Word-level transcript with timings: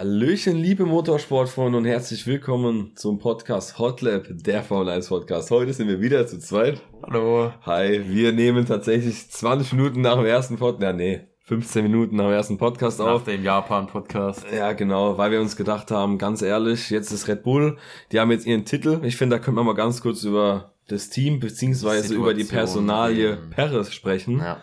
Hallöchen, 0.00 0.56
liebe 0.56 0.86
Motorsportfreunde 0.86 1.76
und 1.76 1.84
herzlich 1.84 2.26
willkommen 2.26 2.92
zum 2.96 3.18
Podcast 3.18 3.78
Hotlap, 3.78 4.28
der 4.30 4.62
Formel 4.62 4.88
1 4.88 5.10
Podcast. 5.10 5.50
Heute 5.50 5.74
sind 5.74 5.88
wir 5.88 6.00
wieder 6.00 6.26
zu 6.26 6.38
zweit. 6.38 6.80
Hallo. 7.02 7.52
Hi, 7.66 8.00
wir 8.08 8.32
nehmen 8.32 8.64
tatsächlich 8.64 9.30
20 9.30 9.74
Minuten 9.74 10.00
nach 10.00 10.16
dem 10.16 10.24
ersten 10.24 10.56
Podcast, 10.56 10.82
ja 10.84 10.92
nee, 10.94 11.28
15 11.40 11.82
Minuten 11.82 12.16
nach 12.16 12.24
dem 12.24 12.32
ersten 12.32 12.56
Podcast 12.56 12.98
Nach 13.00 13.08
auf. 13.08 13.24
dem 13.24 13.44
Japan-Podcast. 13.44 14.46
Ja, 14.56 14.72
genau, 14.72 15.18
weil 15.18 15.32
wir 15.32 15.40
uns 15.42 15.54
gedacht 15.54 15.90
haben, 15.90 16.16
ganz 16.16 16.40
ehrlich, 16.40 16.88
jetzt 16.88 17.12
ist 17.12 17.28
Red 17.28 17.42
Bull, 17.42 17.76
die 18.10 18.20
haben 18.20 18.30
jetzt 18.30 18.46
ihren 18.46 18.64
Titel. 18.64 19.00
Ich 19.02 19.18
finde, 19.18 19.36
da 19.36 19.42
können 19.42 19.58
wir 19.58 19.64
mal 19.64 19.74
ganz 19.74 20.00
kurz 20.00 20.24
über 20.24 20.72
das 20.88 21.10
Team 21.10 21.40
beziehungsweise 21.40 22.14
über 22.14 22.32
die 22.32 22.44
Situation 22.44 22.86
Personalie 22.86 23.32
reden. 23.32 23.50
Perez 23.50 23.92
sprechen. 23.92 24.38
Ja. 24.38 24.62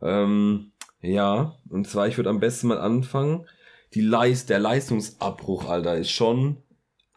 Ähm, 0.00 0.70
ja, 1.00 1.56
und 1.70 1.88
zwar, 1.88 2.06
ich 2.06 2.16
würde 2.18 2.30
am 2.30 2.38
besten 2.38 2.68
mal 2.68 2.78
anfangen. 2.78 3.46
Die 3.94 4.00
Leist, 4.00 4.50
der 4.50 4.58
Leistungsabbruch, 4.58 5.68
Alter, 5.68 5.96
ist 5.96 6.10
schon 6.10 6.58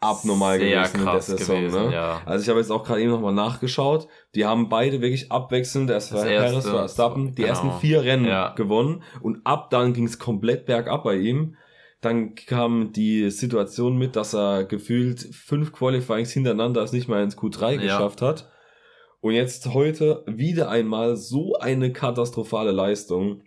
abnormal 0.00 0.58
Sehr 0.58 0.82
gewesen 0.82 1.04
krass 1.04 1.28
in 1.28 1.36
der 1.36 1.38
Saison. 1.46 1.60
gewesen, 1.60 1.86
ne? 1.88 1.94
ja. 1.94 2.22
Also 2.24 2.42
ich 2.42 2.48
habe 2.48 2.58
jetzt 2.60 2.70
auch 2.70 2.84
gerade 2.84 3.02
eben 3.02 3.10
nochmal 3.10 3.34
nachgeschaut. 3.34 4.08
Die 4.34 4.46
haben 4.46 4.68
beide 4.70 5.02
wirklich 5.02 5.30
abwechselnd, 5.30 5.90
erst 5.90 6.14
war 6.14 6.26
erste, 6.26 6.50
Perez, 6.52 6.66
Verstappen, 6.68 7.34
die 7.34 7.42
genau. 7.42 7.48
ersten 7.48 7.72
vier 7.80 8.02
Rennen 8.02 8.24
Ja. 8.24 8.54
gewonnen 8.54 9.02
und 9.20 9.44
ab 9.44 9.68
dann 9.70 9.92
ging 9.92 10.04
es 10.04 10.18
komplett 10.18 10.64
bergab 10.64 11.04
bei 11.04 11.16
ihm. 11.16 11.56
Dann 12.00 12.34
kam 12.34 12.92
die 12.92 13.30
Situation 13.30 13.98
mit, 13.98 14.16
dass 14.16 14.34
er 14.34 14.64
gefühlt 14.64 15.20
fünf 15.34 15.70
Qualifyings 15.72 16.30
hintereinander 16.32 16.80
es 16.82 16.92
nicht 16.92 17.08
mal 17.08 17.22
ins 17.22 17.36
Q3 17.36 17.72
Ja. 17.72 17.76
geschafft 17.82 18.22
hat. 18.22 18.50
Und 19.20 19.34
jetzt 19.34 19.74
heute 19.74 20.24
wieder 20.26 20.70
einmal 20.70 21.16
so 21.16 21.58
eine 21.58 21.92
katastrophale 21.92 22.70
Leistung, 22.70 23.42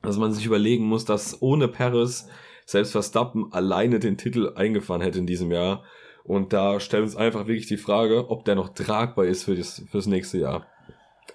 dass 0.00 0.16
man 0.16 0.32
sich 0.32 0.46
überlegen 0.46 0.84
muss, 0.86 1.04
dass 1.04 1.42
ohne 1.42 1.68
Paris 1.68 2.26
selbst 2.70 2.92
Verstappen 2.92 3.52
alleine 3.52 3.98
den 3.98 4.16
Titel 4.16 4.52
eingefahren 4.54 5.02
hätte 5.02 5.18
in 5.18 5.26
diesem 5.26 5.50
Jahr. 5.50 5.82
Und 6.22 6.52
da 6.52 6.78
stellen 6.78 7.02
uns 7.02 7.16
einfach 7.16 7.46
wirklich 7.46 7.66
die 7.66 7.76
Frage, 7.76 8.30
ob 8.30 8.44
der 8.44 8.54
noch 8.54 8.68
tragbar 8.70 9.24
ist 9.24 9.44
für 9.44 9.56
das, 9.56 9.82
fürs 9.90 10.06
nächste 10.06 10.38
Jahr. 10.38 10.66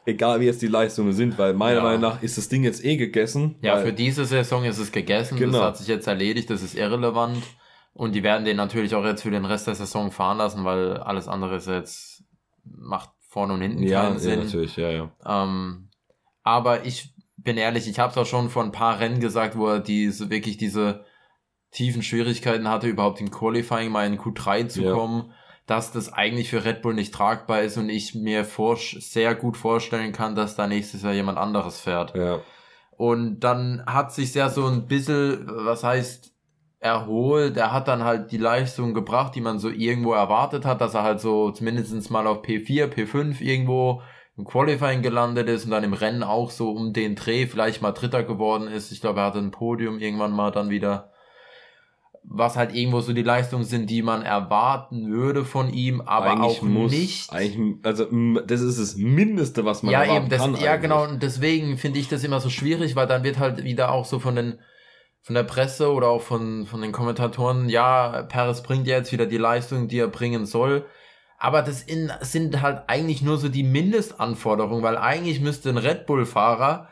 Egal 0.06 0.40
wie 0.40 0.46
jetzt 0.46 0.62
die 0.62 0.68
Leistungen 0.68 1.14
sind, 1.14 1.38
weil 1.38 1.54
meiner 1.54 1.78
Ja. 1.78 1.84
Meinung 1.84 2.02
nach 2.02 2.24
ist 2.24 2.38
das 2.38 2.48
Ding 2.48 2.64
jetzt 2.64 2.86
eh 2.86 2.96
gegessen. 2.96 3.56
Ja, 3.62 3.78
für 3.78 3.92
diese 3.92 4.24
Saison 4.26 4.64
ist 4.64 4.78
es 4.78 4.92
gegessen. 4.92 5.38
Genau. 5.38 5.60
Das 5.60 5.62
hat 5.62 5.78
sich 5.78 5.88
jetzt 5.88 6.08
erledigt. 6.08 6.50
Das 6.50 6.62
ist 6.62 6.76
irrelevant. 6.76 7.44
Und 7.94 8.14
die 8.14 8.24
werden 8.24 8.46
den 8.46 8.58
natürlich 8.58 8.94
auch 8.96 9.04
jetzt 9.04 9.24
für 9.24 9.32
den 9.32 9.46
Rest 9.46 9.68
der 9.68 9.76
Saison 9.76 10.12
fahren 10.12 10.38
lassen, 10.38 10.64
weil 10.64 10.98
alles 10.98 11.28
andere 11.28 11.56
ist 11.56 11.68
jetzt, 11.68 12.24
macht 12.64 13.10
vorne 13.28 13.54
und 13.54 13.62
hinten 13.62 13.84
ja, 13.84 14.04
keinen 14.04 14.14
ja, 14.14 14.20
Sinn. 14.20 14.40
natürlich, 14.40 14.76
ja, 14.78 14.90
ja. 14.90 15.12
Ähm, 15.26 15.90
aber 16.44 16.86
ich 16.86 17.14
bin 17.38 17.58
ehrlich, 17.58 17.88
ich 17.88 18.00
habe 18.00 18.12
es 18.12 18.18
auch 18.18 18.26
schon 18.26 18.50
vor 18.50 18.64
ein 18.64 18.72
paar 18.72 19.00
Rennen 19.00 19.20
gesagt, 19.20 19.58
wo 19.58 19.68
er 19.68 19.80
diese 19.80 20.30
wirklich 20.30 20.58
diese 20.58 21.06
tiefen 21.76 22.02
Schwierigkeiten 22.02 22.70
hatte, 22.70 22.88
überhaupt 22.88 23.22
in 23.22 23.32
Qualifying 23.32 23.92
mal 23.92 24.08
in 24.08 24.18
Q3 24.18 24.68
zu 24.68 24.82
Ja. 24.84 24.94
kommen, 24.94 25.32
dass 25.66 25.92
das 25.92 26.14
eigentlich 26.14 26.50
für 26.50 26.64
Red 26.64 26.82
Bull 26.82 26.94
nicht 26.94 27.14
tragbar 27.14 27.62
ist 27.62 27.78
und 27.78 27.90
ich 27.90 28.16
mir 28.16 28.46
vor, 28.46 28.78
sehr 28.78 29.36
gut 29.36 29.58
vorstellen 29.58 30.12
kann, 30.12 30.36
dass 30.36 30.56
da 30.56 30.68
nächstes 30.68 31.04
Jahr 31.04 31.14
jemand 31.14 31.38
anderes 31.38 31.80
fährt. 31.80 32.16
ja. 32.16 32.40
Und 32.98 33.42
dann 33.42 33.84
hat 33.86 34.14
sich 34.14 34.34
ja 34.34 34.48
so 34.48 34.68
ein 34.68 34.88
bisschen, 34.88 35.46
was 35.48 35.84
heißt, 35.84 36.32
erholt. 36.80 37.58
Er 37.58 37.74
hat 37.74 37.88
dann 37.90 38.04
halt 38.04 38.32
die 38.32 38.38
Leistung 38.38 38.94
gebracht, 38.94 39.36
die 39.36 39.42
man 39.42 39.60
so 39.60 39.70
irgendwo 39.70 40.14
erwartet 40.14 40.66
hat, 40.66 40.80
dass 40.80 40.94
er 40.94 41.04
halt 41.04 41.20
so 41.20 41.52
zumindest 41.52 42.10
mal 42.12 42.28
auf 42.28 42.42
P4, 42.44 42.88
P5 42.88 43.42
irgendwo 43.42 44.02
im 44.38 44.46
Qualifying 44.46 45.02
gelandet 45.02 45.50
ist 45.50 45.66
und 45.66 45.72
dann 45.72 45.84
im 45.84 45.94
Rennen 45.94 46.24
auch 46.24 46.52
so 46.52 46.72
um 46.72 46.94
den 46.94 47.16
Dreh 47.16 47.48
vielleicht 47.48 47.82
mal 47.82 47.92
Dritter 47.92 48.24
geworden 48.24 48.68
ist. 48.68 48.92
Ich 48.92 49.02
glaube, 49.02 49.22
er 49.22 49.26
hatte 49.26 49.40
ein 49.40 49.52
Podium 49.52 50.00
irgendwann 50.00 50.32
mal 50.32 50.52
dann 50.52 50.70
wieder. 50.70 51.12
Was 52.28 52.56
halt 52.56 52.74
irgendwo 52.74 53.02
so 53.02 53.14
die 53.14 53.22
Leistungen 53.22 53.64
sind, 53.66 53.90
die 53.90 54.02
man 54.02 54.24
erwarten 54.24 55.12
würde 55.12 55.46
von 55.46 55.72
ihm, 55.72 56.02
aber 56.02 56.32
eigentlich 56.32 56.60
auch 56.60 56.62
muss, 56.64 56.92
nicht. 56.92 57.32
Eigentlich, 57.32 57.86
also 57.86 58.08
das 58.46 58.62
ist 58.62 58.80
das 58.80 58.96
Mindeste, 58.96 59.64
was 59.64 59.84
man 59.84 59.94
ja, 59.94 60.04
erwarten 60.04 60.22
eben, 60.24 60.30
das, 60.30 60.42
kann. 60.42 60.56
ja, 60.56 60.72
eigentlich. 60.72 60.82
genau, 60.82 61.04
und 61.04 61.22
deswegen 61.22 61.78
finde 61.78 62.00
ich 62.00 62.10
das 62.10 62.24
immer 62.24 62.40
so 62.40 62.50
schwierig, 62.50 62.96
weil 62.96 63.08
dann 63.08 63.24
wird 63.24 63.38
halt 63.38 63.64
wieder 63.64 63.92
auch 63.92 64.06
so 64.06 64.20
von 64.20 64.36
den, 64.36 64.60
von 65.22 65.36
der 65.36 65.44
Presse 65.44 65.92
oder 65.94 66.08
auch 66.10 66.22
von, 66.22 66.66
von 66.66 66.82
den 66.82 66.92
Kommentatoren, 66.92 67.70
ja, 67.70 68.24
Perez 68.24 68.64
bringt 68.64 68.88
ja 68.88 68.98
jetzt 68.98 69.12
wieder 69.12 69.28
die 69.28 69.38
Leistung, 69.38 69.88
die 69.88 70.00
er 70.00 70.08
bringen 70.08 70.46
soll. 70.46 70.86
Aber 71.38 71.62
das 71.62 71.84
in, 71.84 72.12
sind 72.22 72.62
halt 72.62 72.84
eigentlich 72.88 73.22
nur 73.22 73.38
so 73.38 73.50
die 73.50 73.64
Mindestanforderungen, 73.64 74.84
weil 74.84 74.98
eigentlich 74.98 75.42
müsste 75.42 75.70
ein 75.70 75.78
Red 75.78 76.06
Bull-Fahrer 76.06 76.90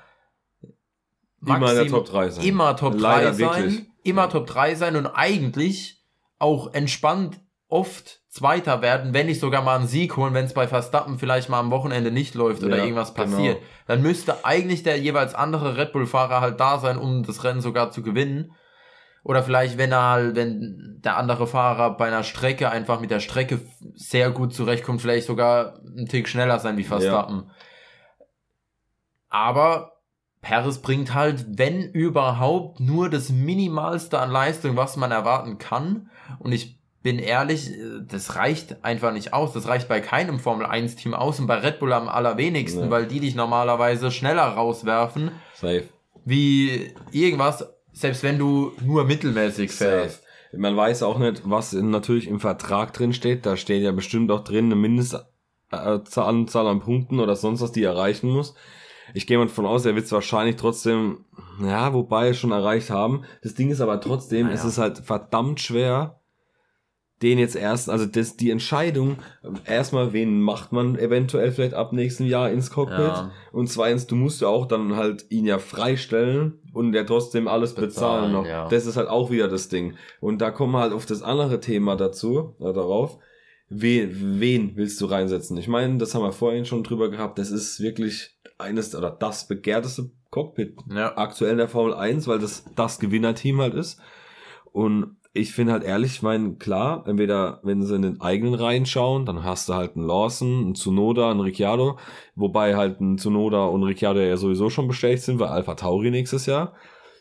Immer 1.45 1.71
in 1.71 1.75
der 1.75 1.87
Top 1.87 2.05
3 2.05 2.29
sein. 2.29 2.45
Immer 2.45 2.75
Top 2.75 2.93
3 2.93 2.99
Leider 2.99 3.33
sein, 3.33 3.49
wirklich. 3.49 3.85
Immer 4.03 4.29
Top 4.29 4.47
3 4.47 4.75
sein 4.75 4.95
und 4.95 5.07
eigentlich 5.07 6.03
auch 6.39 6.73
entspannt 6.73 7.39
oft 7.67 8.21
Zweiter 8.29 8.81
werden, 8.81 9.13
wenn 9.13 9.27
nicht 9.27 9.39
sogar 9.39 9.61
mal 9.61 9.77
einen 9.77 9.87
Sieg 9.87 10.17
holen, 10.17 10.33
wenn 10.33 10.45
es 10.45 10.53
bei 10.53 10.67
Verstappen 10.67 11.19
vielleicht 11.19 11.49
mal 11.49 11.59
am 11.59 11.71
Wochenende 11.71 12.11
nicht 12.11 12.33
läuft 12.33 12.63
oder 12.63 12.77
Ja, 12.77 12.83
irgendwas 12.83 13.13
genau. 13.13 13.29
passiert. 13.29 13.61
Dann 13.87 14.01
müsste 14.01 14.43
eigentlich 14.43 14.83
der 14.83 14.97
jeweils 14.99 15.35
andere 15.35 15.77
Red 15.77 15.93
Bull-Fahrer 15.93 16.41
halt 16.41 16.59
da 16.59 16.79
sein, 16.79 16.97
um 16.97 17.23
das 17.23 17.43
Rennen 17.43 17.61
sogar 17.61 17.91
zu 17.91 18.01
gewinnen. 18.01 18.53
Oder 19.23 19.43
vielleicht, 19.43 19.77
wenn 19.77 19.91
er 19.91 20.09
halt, 20.09 20.35
wenn 20.35 20.99
der 21.03 21.17
andere 21.17 21.47
Fahrer 21.47 21.95
bei 21.95 22.07
einer 22.07 22.23
Strecke 22.23 22.69
einfach 22.69 22.99
mit 22.99 23.11
der 23.11 23.19
Strecke 23.21 23.61
sehr 23.93 24.31
gut 24.31 24.53
zurechtkommt, 24.53 25.01
vielleicht 25.01 25.27
sogar 25.27 25.79
einen 25.79 26.07
Tick 26.07 26.27
schneller 26.27 26.59
sein 26.59 26.77
wie 26.77 26.83
Verstappen. 26.83 27.51
Aber 29.29 29.93
Perez 30.43 30.77
bringt 30.79 31.13
halt, 31.15 31.45
wenn 31.57 31.81
überhaupt, 31.81 32.79
nur 32.79 33.09
das 33.09 33.29
Minimalste 33.29 34.19
an 34.19 34.29
Leistung, 34.29 34.75
was 34.75 34.95
man 34.97 35.09
erwarten 35.11 35.57
kann. 35.57 36.09
Und 36.37 36.51
ich 36.51 36.77
bin 37.01 37.17
ehrlich, 37.17 37.71
äh, 37.71 38.01
das 38.07 38.35
reicht 38.35 38.83
einfach 38.85 39.11
nicht 39.13 39.33
aus. 39.33 39.53
Das 39.53 39.67
reicht 39.67 39.87
bei 39.87 39.99
keinem 40.01 40.39
Formel 40.39 40.65
1 40.67 40.95
Team 40.97 41.13
aus 41.15 41.39
und 41.39 41.47
bei 41.47 41.55
Red 41.55 41.79
Bull 41.79 41.93
am 41.93 42.07
allerwenigsten, 42.09 42.83
Ja. 42.85 42.89
weil 42.91 43.07
die 43.07 43.19
dich 43.21 43.33
normalerweise 43.35 44.11
schneller 44.11 44.43
rauswerfen, 44.43 45.31
Safe. 45.55 45.85
wie 46.25 46.93
irgendwas, 47.11 47.65
selbst 47.93 48.21
wenn 48.23 48.37
du 48.37 48.73
nur 48.85 49.05
mittelmäßig 49.05 49.71
fährst. 49.71 50.17
Safe. 50.17 50.57
Man 50.57 50.77
weiß 50.77 51.01
auch 51.03 51.17
nicht, 51.19 51.41
was 51.45 51.73
natürlich 51.73 52.27
im 52.27 52.39
Vertrag 52.39 52.93
drin 52.93 53.13
steht. 53.13 53.45
Da 53.45 53.57
steht 53.57 53.81
ja 53.81 53.91
bestimmt 53.91 54.29
auch 54.31 54.43
drin 54.43 54.65
eine 54.65 54.75
Mindestanzahl 54.75 56.67
an 56.67 56.79
Punkten 56.79 57.19
oder 57.19 57.35
sonst 57.35 57.61
was, 57.61 57.71
die 57.71 57.83
er 57.83 57.91
erreichen 57.93 58.29
muss. 58.29 58.53
Ich 59.13 59.27
gehe 59.27 59.37
mal 59.37 59.47
davon 59.47 59.65
aus, 59.65 59.85
er 59.85 59.95
wird 59.95 60.05
es 60.05 60.11
wahrscheinlich 60.11 60.55
trotzdem, 60.55 61.25
ja, 61.61 61.93
wobei 61.93 62.33
schon 62.33 62.51
erreicht 62.51 62.89
haben. 62.89 63.23
Das 63.41 63.53
Ding 63.53 63.69
ist 63.69 63.81
aber 63.81 63.99
trotzdem, 64.01 64.47
Naja. 64.47 64.55
es 64.55 64.65
ist 64.65 64.77
halt 64.77 64.99
verdammt 64.99 65.59
schwer, 65.59 66.19
den 67.21 67.39
jetzt 67.39 67.55
erst, 67.55 67.89
also 67.89 68.05
das, 68.05 68.35
die 68.35 68.51
Entscheidung, 68.51 69.15
erstmal, 69.65 70.11
wen 70.11 70.41
macht 70.41 70.73
man 70.73 70.97
eventuell 70.97 71.51
vielleicht 71.53 71.73
ab 71.73 71.93
nächsten 71.93 72.25
Jahr 72.25 72.51
ins 72.51 72.69
Cockpit? 72.69 72.97
Ja. 72.99 73.31
Und 73.53 73.67
zweitens, 73.67 74.07
du 74.07 74.15
musst 74.15 74.41
ja 74.41 74.49
auch 74.49 74.65
dann 74.67 74.97
halt 74.97 75.25
ihn 75.29 75.45
ja 75.45 75.57
freistellen 75.57 76.59
und 76.73 76.93
ja 76.93 77.03
trotzdem 77.05 77.47
alles 77.47 77.75
bezahlen, 77.75 78.31
Bezahlen, 78.31 78.31
noch. 78.33 78.45
ja. 78.45 78.67
Das 78.67 78.85
ist 78.85 78.97
halt 78.97 79.07
auch 79.07 79.31
wieder 79.31 79.47
das 79.47 79.69
Ding. 79.69 79.95
Und 80.19 80.39
da 80.41 80.51
kommen 80.51 80.73
wir 80.73 80.79
halt 80.79 80.91
auf 80.91 81.05
das 81.05 81.21
andere 81.21 81.61
Thema 81.61 81.95
dazu, 81.95 82.55
äh, 82.59 82.73
darauf. 82.73 83.17
Wen, 83.69 84.39
wen 84.41 84.75
willst 84.75 84.99
du 84.99 85.05
reinsetzen? 85.05 85.55
Ich 85.57 85.69
meine, 85.69 85.97
das 85.97 86.13
haben 86.13 86.23
wir 86.23 86.33
vorhin 86.33 86.65
schon 86.65 86.83
drüber 86.83 87.09
gehabt. 87.09 87.39
Das 87.39 87.49
ist 87.51 87.79
wirklich 87.79 88.35
eines 88.57 88.95
oder 88.95 89.11
das 89.11 89.47
begehrteste 89.47 90.11
Cockpit 90.29 90.75
Ja. 90.89 91.17
aktuell 91.17 91.51
in 91.51 91.57
der 91.57 91.69
Formel 91.69 91.93
1, 91.93 92.27
weil 92.27 92.39
das 92.39 92.65
das 92.75 92.99
Gewinnerteam 92.99 93.61
halt 93.61 93.73
ist. 93.73 93.99
Und 94.71 95.17
ich 95.35 95.51
finde 95.51 95.73
halt 95.73 95.83
ehrlich, 95.83 96.13
ich 96.13 96.21
meine, 96.21 96.55
klar, 96.55 97.03
entweder 97.07 97.59
wenn 97.63 97.81
sie 97.81 97.95
in 97.95 98.03
den 98.03 98.21
eigenen 98.21 98.53
Reihen 98.53 98.85
schauen, 98.85 99.25
dann 99.25 99.43
hast 99.43 99.67
du 99.67 99.73
halt 99.73 99.95
einen 99.95 100.05
Lawson, 100.05 100.63
einen 100.65 100.75
Tsunoda, 100.75 101.31
einen 101.31 101.39
Ricciardo, 101.39 101.97
wobei 102.35 102.75
halt 102.75 103.01
ein 103.01 103.17
Tsunoda 103.17 103.65
und 103.65 103.83
Ricciardo 103.83 104.19
ja 104.19 104.37
sowieso 104.37 104.69
schon 104.69 104.87
bestätigt 104.87 105.23
sind, 105.23 105.39
weil 105.39 105.47
Alpha 105.49 105.73
Tauri 105.75 106.11
nächstes 106.11 106.45
Jahr. 106.45 106.73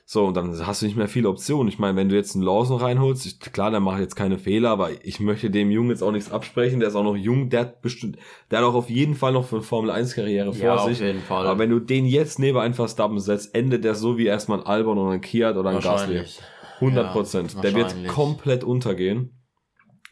So, 0.04 0.26
und 0.26 0.36
dann 0.36 0.66
hast 0.66 0.82
du 0.82 0.86
nicht 0.86 0.96
mehr 0.96 1.08
viele 1.08 1.28
Optionen. 1.28 1.68
Ich 1.68 1.78
meine, 1.78 1.96
wenn 1.96 2.08
du 2.08 2.16
jetzt 2.16 2.34
einen 2.34 2.44
Lawson 2.44 2.78
reinholst, 2.80 3.24
ich, 3.24 3.40
klar, 3.40 3.70
der 3.70 3.80
macht 3.80 4.00
jetzt 4.00 4.16
keine 4.16 4.36
Fehler, 4.36 4.70
aber 4.70 4.90
ich 5.04 5.20
möchte 5.20 5.48
dem 5.48 5.70
Jungen 5.70 5.90
jetzt 5.90 6.02
auch 6.02 6.10
nichts 6.10 6.30
absprechen. 6.30 6.80
Der 6.80 6.88
ist 6.88 6.96
auch 6.96 7.04
noch 7.04 7.16
jung, 7.16 7.48
der 7.50 7.60
hat 7.60 7.82
bestimmt, 7.82 8.18
der 8.50 8.58
hat 8.58 8.66
auch 8.66 8.74
auf 8.74 8.90
jeden 8.90 9.14
Fall 9.14 9.32
noch 9.32 9.46
für 9.46 9.56
eine 9.56 9.64
Formel 9.64 9.90
1 9.90 10.14
Karriere 10.14 10.52
vor 10.52 10.64
Ja, 10.64 10.74
auf 10.74 10.88
sich. 10.88 11.00
jeden 11.00 11.20
Fall. 11.22 11.46
Aber 11.46 11.58
wenn 11.58 11.70
du 11.70 11.78
den 11.78 12.04
jetzt 12.04 12.38
neben 12.38 12.58
einen 12.58 12.74
Verstappen 12.74 13.20
setzt, 13.20 13.54
endet 13.54 13.84
der 13.84 13.94
so 13.94 14.18
wie 14.18 14.26
erstmal 14.26 14.60
ein 14.60 14.66
Albon 14.66 14.98
oder 14.98 15.12
ein 15.12 15.20
Kiat 15.20 15.56
oder 15.56 15.70
ein 15.70 15.76
Gasly. 15.76 16.16
Wahrscheinlich. 16.16 16.40
100 16.80 17.12
Prozent. 17.12 17.54
Ja, 17.54 17.60
der 17.62 17.74
wird 17.74 18.08
komplett 18.08 18.64
untergehen. 18.64 19.30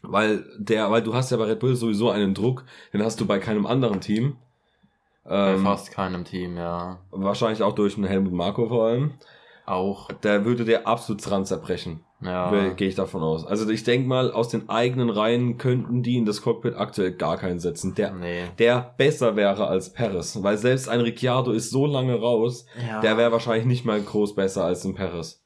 Weil 0.03 0.45
der, 0.57 0.89
weil 0.89 1.03
du 1.03 1.13
hast 1.13 1.29
ja 1.31 1.37
bei 1.37 1.43
Red 1.43 1.59
Bull 1.59 1.75
sowieso 1.75 2.09
einen 2.09 2.33
Druck, 2.33 2.63
den 2.93 3.03
hast 3.03 3.19
du 3.19 3.27
bei 3.27 3.37
keinem 3.39 3.67
anderen 3.67 4.01
Team. 4.01 4.37
Bei 5.23 5.53
Ähm, 5.53 5.63
fast 5.63 5.91
keinem 5.91 6.25
Team, 6.25 6.57
ja. 6.57 6.97
wahrscheinlich 7.11 7.61
auch 7.61 7.75
durch 7.75 7.97
einen 7.97 8.05
Helmut 8.07 8.33
Marko 8.33 8.67
vor 8.67 8.87
allem. 8.87 9.11
Auch. 9.71 10.11
Der 10.23 10.43
würde 10.45 10.65
der 10.65 10.87
absolut 10.87 11.27
dran 11.27 11.45
zerbrechen. 11.45 12.01
Ja. 12.21 12.69
Gehe 12.73 12.87
ich 12.87 12.95
davon 12.95 13.23
aus. 13.23 13.45
Also 13.47 13.67
ich 13.69 13.83
denke 13.83 14.07
mal, 14.07 14.31
aus 14.31 14.49
den 14.49 14.69
eigenen 14.69 15.09
Reihen 15.09 15.57
könnten 15.57 16.03
die 16.03 16.17
in 16.17 16.25
das 16.25 16.41
Cockpit 16.41 16.75
aktuell 16.75 17.13
gar 17.13 17.37
keinen 17.37 17.59
setzen. 17.59 17.95
Der, 17.95 18.11
Nee. 18.13 18.43
der 18.59 18.93
besser 18.97 19.35
wäre 19.35 19.67
als 19.67 19.91
Perez. 19.91 20.37
Weil 20.43 20.57
selbst 20.57 20.87
ein 20.89 20.99
Ricciardo 21.01 21.51
ist 21.51 21.71
so 21.71 21.85
lange 21.87 22.19
raus, 22.19 22.65
Ja. 22.87 22.99
der 23.01 23.17
wäre 23.17 23.31
wahrscheinlich 23.31 23.65
nicht 23.65 23.85
mal 23.85 23.99
groß 24.01 24.35
besser 24.35 24.65
als 24.65 24.85
ein 24.85 24.93
Perez. 24.93 25.41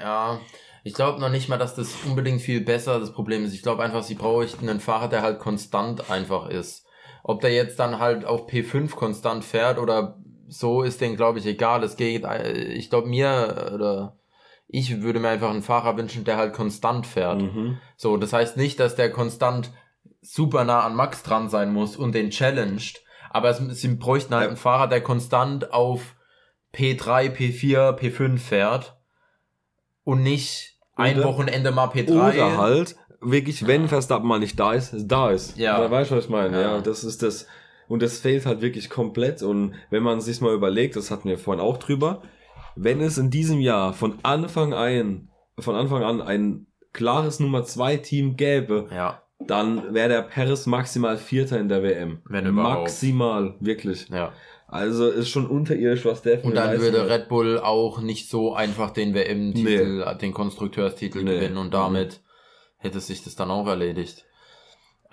Ja, 0.00 0.40
Ich 0.84 0.94
glaube 0.94 1.20
noch 1.20 1.28
nicht 1.30 1.48
mal, 1.48 1.58
dass 1.58 1.76
das 1.76 1.94
unbedingt 2.08 2.40
viel 2.40 2.60
besser 2.60 2.98
das 2.98 3.12
Problem 3.12 3.44
ist. 3.44 3.54
Ich 3.54 3.62
glaube 3.62 3.84
einfach, 3.84 4.02
sie 4.02 4.16
bräuchten 4.16 4.68
einen 4.68 4.80
Fahrer, 4.80 5.06
der 5.08 5.22
halt 5.22 5.38
konstant 5.38 6.10
einfach 6.10 6.48
ist. 6.48 6.84
Ob 7.22 7.40
der 7.40 7.52
jetzt 7.54 7.78
dann 7.78 8.00
halt 8.00 8.24
auf 8.24 8.48
P5 8.48 8.90
konstant 8.96 9.44
fährt 9.44 9.78
oder 9.78 10.16
so, 10.52 10.82
ist 10.82 11.00
denen, 11.00 11.16
glaube 11.16 11.38
ich, 11.38 11.46
egal. 11.46 11.82
Es 11.82 11.96
geht, 11.96 12.24
äh, 12.24 12.52
ich 12.72 12.90
glaube, 12.90 13.08
mir 13.08 13.70
oder 13.74 14.16
ich 14.68 15.02
würde 15.02 15.18
mir 15.20 15.28
einfach 15.30 15.50
einen 15.50 15.62
Fahrer 15.62 15.96
wünschen, 15.96 16.24
der 16.24 16.36
halt 16.36 16.52
konstant 16.54 17.06
fährt. 17.06 17.40
Mhm. 17.42 17.78
So, 17.96 18.16
das 18.16 18.32
heißt 18.32 18.56
nicht, 18.56 18.78
dass 18.80 18.94
der 18.96 19.10
konstant 19.10 19.70
super 20.20 20.64
nah 20.64 20.80
an 20.84 20.94
Max 20.94 21.22
dran 21.22 21.48
sein 21.48 21.72
muss 21.72 21.96
und 21.96 22.14
den 22.14 22.30
challenged. 22.30 23.02
Aber 23.30 23.50
es, 23.50 23.58
sie 23.80 23.88
bräuchten 23.94 24.34
halt 24.34 24.44
Ja. 24.44 24.48
einen 24.48 24.56
Fahrer, 24.56 24.88
der 24.88 25.00
konstant 25.02 25.72
auf 25.72 26.16
P3, 26.74 27.30
P4, 27.34 27.98
P5 27.98 28.38
fährt 28.38 28.96
und 30.04 30.22
nicht 30.22 30.78
ein 30.96 31.18
Oder- 31.18 31.28
Wochenende 31.28 31.70
mal 31.70 31.86
P3. 31.88 32.10
Oder 32.34 32.56
halt, 32.58 32.96
wirklich, 33.20 33.66
wenn 33.66 33.88
Verstappen 33.88 34.26
mal 34.28 34.38
nicht 34.38 34.58
da 34.58 34.72
ist, 34.74 34.94
da 35.06 35.30
ist. 35.30 35.56
Ja. 35.56 35.78
Da 35.78 35.90
weißt 35.90 36.10
du, 36.10 36.16
was 36.16 36.24
ich 36.24 36.30
meine? 36.30 36.60
Ja. 36.60 36.74
Ja. 36.76 36.80
das 36.80 37.04
ist 37.04 37.22
das. 37.22 37.46
Und 37.92 38.00
das 38.00 38.20
fehlt 38.20 38.46
halt 38.46 38.62
wirklich 38.62 38.88
komplett. 38.88 39.42
Und 39.42 39.74
wenn 39.90 40.02
man 40.02 40.22
sich 40.22 40.40
mal 40.40 40.54
überlegt, 40.54 40.96
das 40.96 41.10
hatten 41.10 41.28
wir 41.28 41.36
vorhin 41.36 41.62
auch 41.62 41.76
drüber, 41.76 42.22
wenn 42.74 43.02
es 43.02 43.18
in 43.18 43.28
diesem 43.30 43.60
Jahr 43.60 43.92
von 43.92 44.14
Anfang 44.22 44.72
an, 44.72 45.28
von 45.58 45.74
Anfang 45.74 46.02
an 46.02 46.22
ein 46.22 46.66
klares 46.94 47.38
Nummer 47.38 47.64
2 47.64 47.98
Team 47.98 48.36
gäbe, 48.36 48.88
Ja, 48.90 49.20
dann 49.46 49.92
wäre 49.92 50.08
der 50.08 50.22
Paris 50.22 50.64
maximal 50.64 51.18
Vierter 51.18 51.60
in 51.60 51.68
der 51.68 51.82
WM. 51.82 52.22
Wenn 52.24 52.46
überhaupt. 52.46 52.80
Maximal, 52.84 53.56
wirklich. 53.60 54.08
ja. 54.08 54.32
Also 54.68 55.10
ist 55.10 55.28
schon 55.28 55.46
unterirdisch, 55.46 56.06
was 56.06 56.22
der 56.22 56.38
für 56.38 56.46
Und 56.46 56.54
dann 56.56 56.80
würde. 56.80 57.10
Red 57.10 57.28
Bull 57.28 57.58
auch 57.58 58.00
nicht 58.00 58.30
so 58.30 58.54
einfach 58.54 58.90
den 58.90 59.12
WM-Titel, 59.12 60.16
den 60.22 60.32
Konstrukteurstitel 60.32 61.24
Nee. 61.24 61.34
gewinnen 61.34 61.58
und 61.58 61.74
damit 61.74 62.22
hätte 62.78 63.00
sich 63.00 63.22
das 63.22 63.36
dann 63.36 63.50
auch 63.50 63.66
erledigt. 63.66 64.24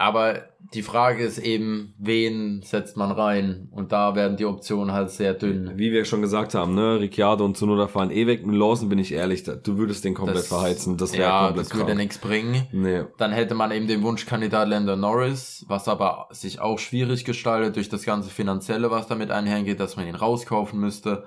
Aber 0.01 0.43
die 0.73 0.81
Frage 0.81 1.25
ist 1.25 1.39
eben, 1.39 1.93
wen 1.99 2.61
setzt 2.61 2.95
man 2.95 3.11
rein? 3.11 3.67
Und 3.71 3.91
da 3.91 4.15
werden 4.15 4.37
die 4.37 4.45
Optionen 4.45 4.93
halt 4.93 5.09
sehr 5.09 5.33
dünn. 5.33 5.73
Wie 5.75 5.91
wir 5.91 6.05
schon 6.05 6.21
gesagt 6.21 6.53
haben, 6.55 6.73
ne, 6.73 7.01
Ricciardo 7.01 7.43
und 7.43 7.57
Zunoda 7.57 7.89
fahren 7.89 8.09
eh 8.09 8.25
weg. 8.25 8.45
Mit 8.45 8.55
Lawson 8.55 8.87
bin 8.87 8.97
ich 8.97 9.11
ehrlich, 9.11 9.43
du 9.43 9.77
würdest 9.77 10.05
den 10.05 10.13
komplett 10.13 10.37
Das- 10.37 10.47
verheizen. 10.47 10.95
Das 10.95 11.11
wäre 11.11 11.23
ja, 11.23 11.45
komplett 11.47 11.65
das 11.65 11.73
würde 11.73 11.85
krank. 11.87 11.97
nichts 11.97 12.17
bringen. 12.17 12.65
Nee. 12.71 13.03
Dann 13.17 13.33
hätte 13.33 13.55
man 13.55 13.71
eben 13.71 13.87
den 13.87 14.01
Wunschkandidat 14.01 14.69
Lando 14.69 14.95
Norris, 14.95 15.65
was 15.67 15.89
aber 15.89 16.29
sich 16.31 16.61
auch 16.61 16.79
schwierig 16.79 17.25
gestaltet 17.25 17.75
durch 17.75 17.89
das 17.89 18.03
ganze 18.05 18.29
Finanzielle, 18.29 18.89
was 18.91 19.07
damit 19.07 19.31
einhergeht, 19.31 19.81
dass 19.81 19.97
man 19.97 20.07
ihn 20.07 20.15
rauskaufen 20.15 20.79
müsste 20.79 21.25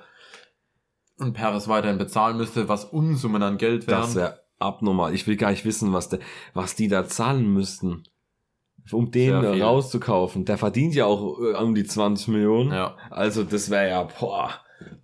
und 1.18 1.34
Perez 1.34 1.68
weiterhin 1.68 1.98
bezahlen 1.98 2.38
müsste, 2.38 2.70
was 2.70 2.86
Unsummen 2.86 3.42
an 3.42 3.58
Geld 3.58 3.86
wären. 3.86 4.00
Das 4.00 4.14
wäre 4.14 4.40
abnormal. 4.58 5.14
Ich 5.14 5.26
will 5.26 5.36
gar 5.36 5.50
nicht 5.50 5.66
wissen, 5.66 5.92
was, 5.92 6.08
der, 6.08 6.20
was 6.54 6.74
die 6.74 6.88
da 6.88 7.06
zahlen 7.06 7.52
müssten, 7.52 8.04
um 8.90 9.10
den 9.10 9.34
rauszukaufen. 9.34 10.44
Der 10.44 10.58
verdient 10.58 10.94
ja 10.94 11.06
auch 11.06 11.38
äh, 11.40 11.54
um 11.62 11.74
die 11.74 11.84
20 11.84 12.28
Millionen. 12.28 12.72
ja. 12.72 12.96
Also 13.10 13.44
das 13.44 13.70
wäre 13.70 13.88
ja, 13.88 14.02
boah, 14.18 14.50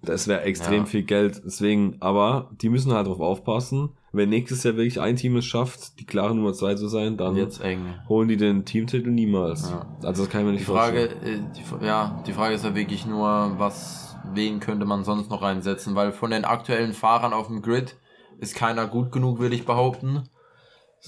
das 0.02 0.26
wäre 0.28 0.42
extrem 0.42 0.80
Ja. 0.80 0.84
viel 0.86 1.02
Geld. 1.04 1.40
Deswegen, 1.44 1.96
aber 2.00 2.50
die 2.60 2.68
müssen 2.68 2.92
halt 2.92 3.06
drauf 3.06 3.20
aufpassen. 3.20 3.90
Wenn 4.10 4.30
nächstes 4.30 4.64
Jahr 4.64 4.74
wirklich 4.76 5.00
ein 5.00 5.16
Team 5.16 5.36
es 5.36 5.44
schafft, 5.44 6.00
die 6.00 6.06
klare 6.06 6.34
Nummer 6.34 6.52
zwei 6.54 6.74
zu 6.74 6.88
sein, 6.88 7.16
dann 7.18 7.36
Wird's 7.36 7.60
eng. 7.60 7.94
holen 8.08 8.26
die 8.28 8.36
den 8.38 8.64
Teamtitel 8.64 9.10
niemals. 9.10 9.70
Ja. 9.70 9.86
Also 10.02 10.22
das 10.24 10.30
kann 10.32 10.40
ich 10.40 10.46
mir 10.46 10.52
Die 10.52 10.58
nicht 10.58 10.66
Frage, 10.66 11.10
vorstellen. 11.10 11.50
äh, 11.52 11.80
die, 11.80 11.86
ja, 11.86 12.22
die 12.26 12.32
Frage 12.32 12.54
ist 12.54 12.64
ja 12.64 12.74
wirklich 12.74 13.04
nur, 13.06 13.54
was, 13.58 14.16
wen 14.32 14.60
könnte 14.60 14.86
man 14.86 15.04
sonst 15.04 15.30
noch 15.30 15.42
reinsetzen? 15.42 15.94
Weil 15.94 16.12
von 16.12 16.30
den 16.30 16.44
aktuellen 16.46 16.94
Fahrern 16.94 17.32
auf 17.34 17.48
dem 17.48 17.60
Grid 17.60 17.96
ist 18.40 18.54
keiner 18.56 18.86
gut 18.86 19.12
genug, 19.12 19.38
würde 19.40 19.54
ich 19.54 19.66
behaupten. 19.66 20.24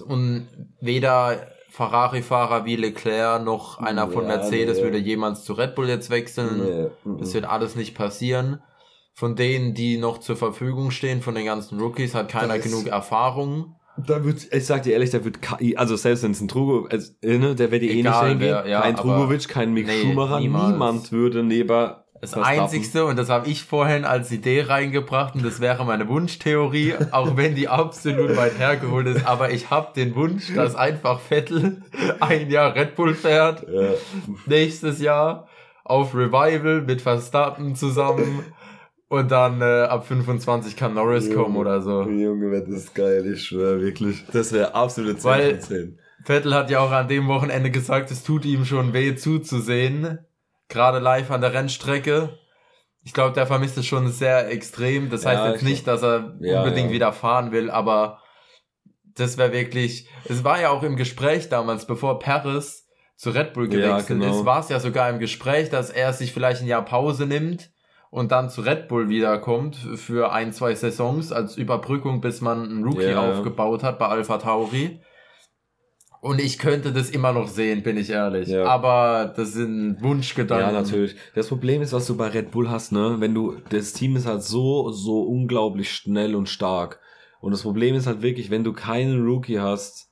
Und 0.06 0.46
weder 0.80 1.48
Ferrari-Fahrer 1.70 2.64
wie 2.64 2.76
Leclerc 2.76 3.42
noch 3.44 3.78
einer 3.78 4.08
von 4.08 4.22
Ja, 4.28 4.36
Mercedes 4.36 4.78
nee. 4.78 4.84
würde 4.84 4.98
jemals 4.98 5.44
zu 5.44 5.52
Red 5.54 5.74
Bull 5.74 5.88
jetzt 5.88 6.10
wechseln. 6.10 6.90
Nee. 7.04 7.16
Das 7.18 7.32
wird 7.34 7.44
alles 7.46 7.76
nicht 7.76 7.94
passieren. 7.94 8.60
Von 9.14 9.36
denen, 9.36 9.74
die 9.74 9.98
noch 9.98 10.18
zur 10.18 10.36
Verfügung 10.36 10.90
stehen, 10.90 11.20
von 11.20 11.34
den 11.34 11.44
ganzen 11.44 11.80
Rookies, 11.80 12.14
hat 12.14 12.28
keiner 12.30 12.56
Das 12.56 12.64
genug 12.64 12.86
Erfahrung. 12.86 13.76
Da 14.06 14.24
wird, 14.24 14.48
ich 14.52 14.64
sag 14.64 14.84
dir 14.84 14.92
ehrlich, 14.94 15.10
da 15.10 15.24
wird 15.24 15.42
KI, 15.42 15.76
also 15.76 15.94
selbst 15.96 16.22
wenn 16.22 16.30
es 16.30 16.40
ein 16.40 16.48
Trugo, 16.48 16.86
also, 16.90 17.12
ne, 17.22 17.54
der 17.54 17.70
wird 17.70 17.82
eh 17.82 18.02
nicht 18.02 18.20
hingehen. 18.22 18.66
ja, 18.66 18.80
kein 18.80 18.96
Trugovic, 18.96 19.46
kein 19.48 19.74
Mick 19.74 19.86
Nee, 19.88 20.00
Schumacher, 20.02 20.40
niemals. 20.40 20.70
niemand 20.72 21.12
würde 21.12 21.42
neben 21.42 21.90
Das 22.20 22.32
Verstappen. 22.32 22.60
Einzigste, 22.60 23.04
und 23.06 23.16
das 23.16 23.30
habe 23.30 23.48
ich 23.48 23.64
vorhin 23.64 24.04
als 24.04 24.30
Idee 24.30 24.62
reingebracht, 24.62 25.34
und 25.34 25.44
das 25.44 25.60
wäre 25.60 25.84
meine 25.86 26.06
Wunschtheorie, 26.08 26.94
auch 27.12 27.36
wenn 27.36 27.54
die 27.54 27.68
absolut 27.68 28.36
weit 28.36 28.58
hergeholt 28.58 29.06
ist, 29.06 29.26
aber 29.26 29.50
ich 29.52 29.70
habe 29.70 29.88
den 29.96 30.14
Wunsch, 30.14 30.52
dass 30.54 30.74
einfach 30.74 31.18
Vettel 31.20 31.82
ein 32.20 32.50
Jahr 32.50 32.74
Red 32.74 32.94
Bull 32.94 33.14
fährt, 33.14 33.66
Ja. 33.68 33.92
nächstes 34.46 35.00
Jahr 35.00 35.48
auf 35.84 36.14
Revival 36.14 36.82
mit 36.82 37.00
Verstappen 37.00 37.74
zusammen 37.74 38.44
und 39.08 39.30
dann 39.30 39.60
äh, 39.62 39.64
ab 39.84 40.06
25 40.06 40.76
kann 40.76 40.94
Norris 40.94 41.32
kommen 41.34 41.56
oder 41.56 41.80
so. 41.80 42.02
Junge, 42.02 42.60
das 42.60 42.68
ist 42.68 42.94
geil, 42.94 43.32
ich 43.32 43.44
schwöre 43.46 43.80
wirklich. 43.80 44.24
Das 44.32 44.52
wäre 44.52 44.74
absolute 44.74 45.16
10 45.16 45.24
Weil- 45.30 45.50
von 45.52 45.60
10. 45.62 45.98
Vettel 46.22 46.54
hat 46.54 46.68
ja 46.70 46.80
auch 46.80 46.90
an 46.90 47.08
dem 47.08 47.28
Wochenende 47.28 47.70
gesagt, 47.70 48.10
es 48.10 48.22
tut 48.22 48.44
ihm 48.44 48.66
schon 48.66 48.92
weh 48.92 49.14
zuzusehen, 49.16 50.18
gerade 50.70 50.98
live 50.98 51.30
an 51.30 51.40
der 51.40 51.52
Rennstrecke. 51.52 52.38
Ich 53.02 53.12
glaube, 53.12 53.34
der 53.34 53.46
vermisst 53.46 53.78
es 53.78 53.86
schon 53.86 54.08
sehr 54.08 54.50
extrem. 54.50 55.10
Das 55.10 55.24
heißt 55.24 55.38
Ja, 55.38 55.50
jetzt 55.50 55.62
ich 55.62 55.68
nicht, 55.68 55.86
dass 55.86 56.02
er 56.02 56.36
Ja, 56.40 56.62
unbedingt 56.62 56.88
ja. 56.88 56.94
wieder 56.94 57.12
fahren 57.12 57.52
will, 57.52 57.70
aber 57.70 58.20
das 59.14 59.38
wäre 59.38 59.52
wirklich. 59.52 60.08
Es 60.28 60.44
war 60.44 60.60
ja 60.60 60.70
auch 60.70 60.82
im 60.82 60.96
Gespräch 60.96 61.48
damals, 61.48 61.86
bevor 61.86 62.18
Paris 62.18 62.88
zu 63.16 63.30
Red 63.30 63.52
Bull 63.52 63.68
gewechselt 63.68 64.20
genau. 64.20 64.30
ist, 64.30 64.46
war 64.46 64.60
es 64.60 64.70
ja 64.70 64.80
sogar 64.80 65.10
im 65.10 65.18
Gespräch, 65.18 65.68
dass 65.68 65.90
er 65.90 66.12
sich 66.12 66.32
vielleicht 66.32 66.62
ein 66.62 66.66
Jahr 66.66 66.84
Pause 66.84 67.26
nimmt 67.26 67.70
und 68.10 68.32
dann 68.32 68.50
zu 68.50 68.62
Red 68.62 68.88
Bull 68.88 69.08
wiederkommt 69.08 69.76
für 69.76 70.32
ein, 70.32 70.52
zwei 70.52 70.74
Saisons 70.74 71.30
als 71.30 71.56
Überbrückung, 71.56 72.20
bis 72.20 72.40
man 72.40 72.64
einen 72.64 72.84
Rookie 72.84 73.14
aufgebaut 73.14 73.82
hat 73.82 73.98
bei 73.98 74.06
Alpha 74.06 74.38
Tauri. 74.38 75.00
Und 76.20 76.38
ich 76.40 76.58
könnte 76.58 76.92
das 76.92 77.08
immer 77.10 77.32
noch 77.32 77.48
sehen, 77.48 77.82
bin 77.82 77.96
ich 77.96 78.10
ehrlich. 78.10 78.48
Ja. 78.48 78.64
Aber 78.66 79.32
das 79.34 79.54
sind 79.54 79.96
Wunschgedanken. 80.02 80.66
Ja, 80.74 80.80
natürlich. 80.80 81.16
Das 81.34 81.48
Problem 81.48 81.80
ist, 81.80 81.92
was 81.94 82.06
du 82.06 82.16
bei 82.16 82.28
Red 82.28 82.50
Bull 82.50 82.68
hast, 82.68 82.92
ne, 82.92 83.16
wenn 83.20 83.34
du, 83.34 83.56
das 83.70 83.94
Team 83.94 84.16
ist 84.16 84.26
halt 84.26 84.42
so, 84.42 84.90
so 84.90 85.22
unglaublich 85.22 85.90
schnell 85.90 86.34
und 86.34 86.48
stark. 86.48 87.00
Und 87.40 87.52
das 87.52 87.62
Problem 87.62 87.94
ist 87.94 88.06
halt 88.06 88.20
wirklich, 88.20 88.50
wenn 88.50 88.64
du 88.64 88.74
keinen 88.74 89.24
Rookie 89.24 89.60
hast, 89.60 90.10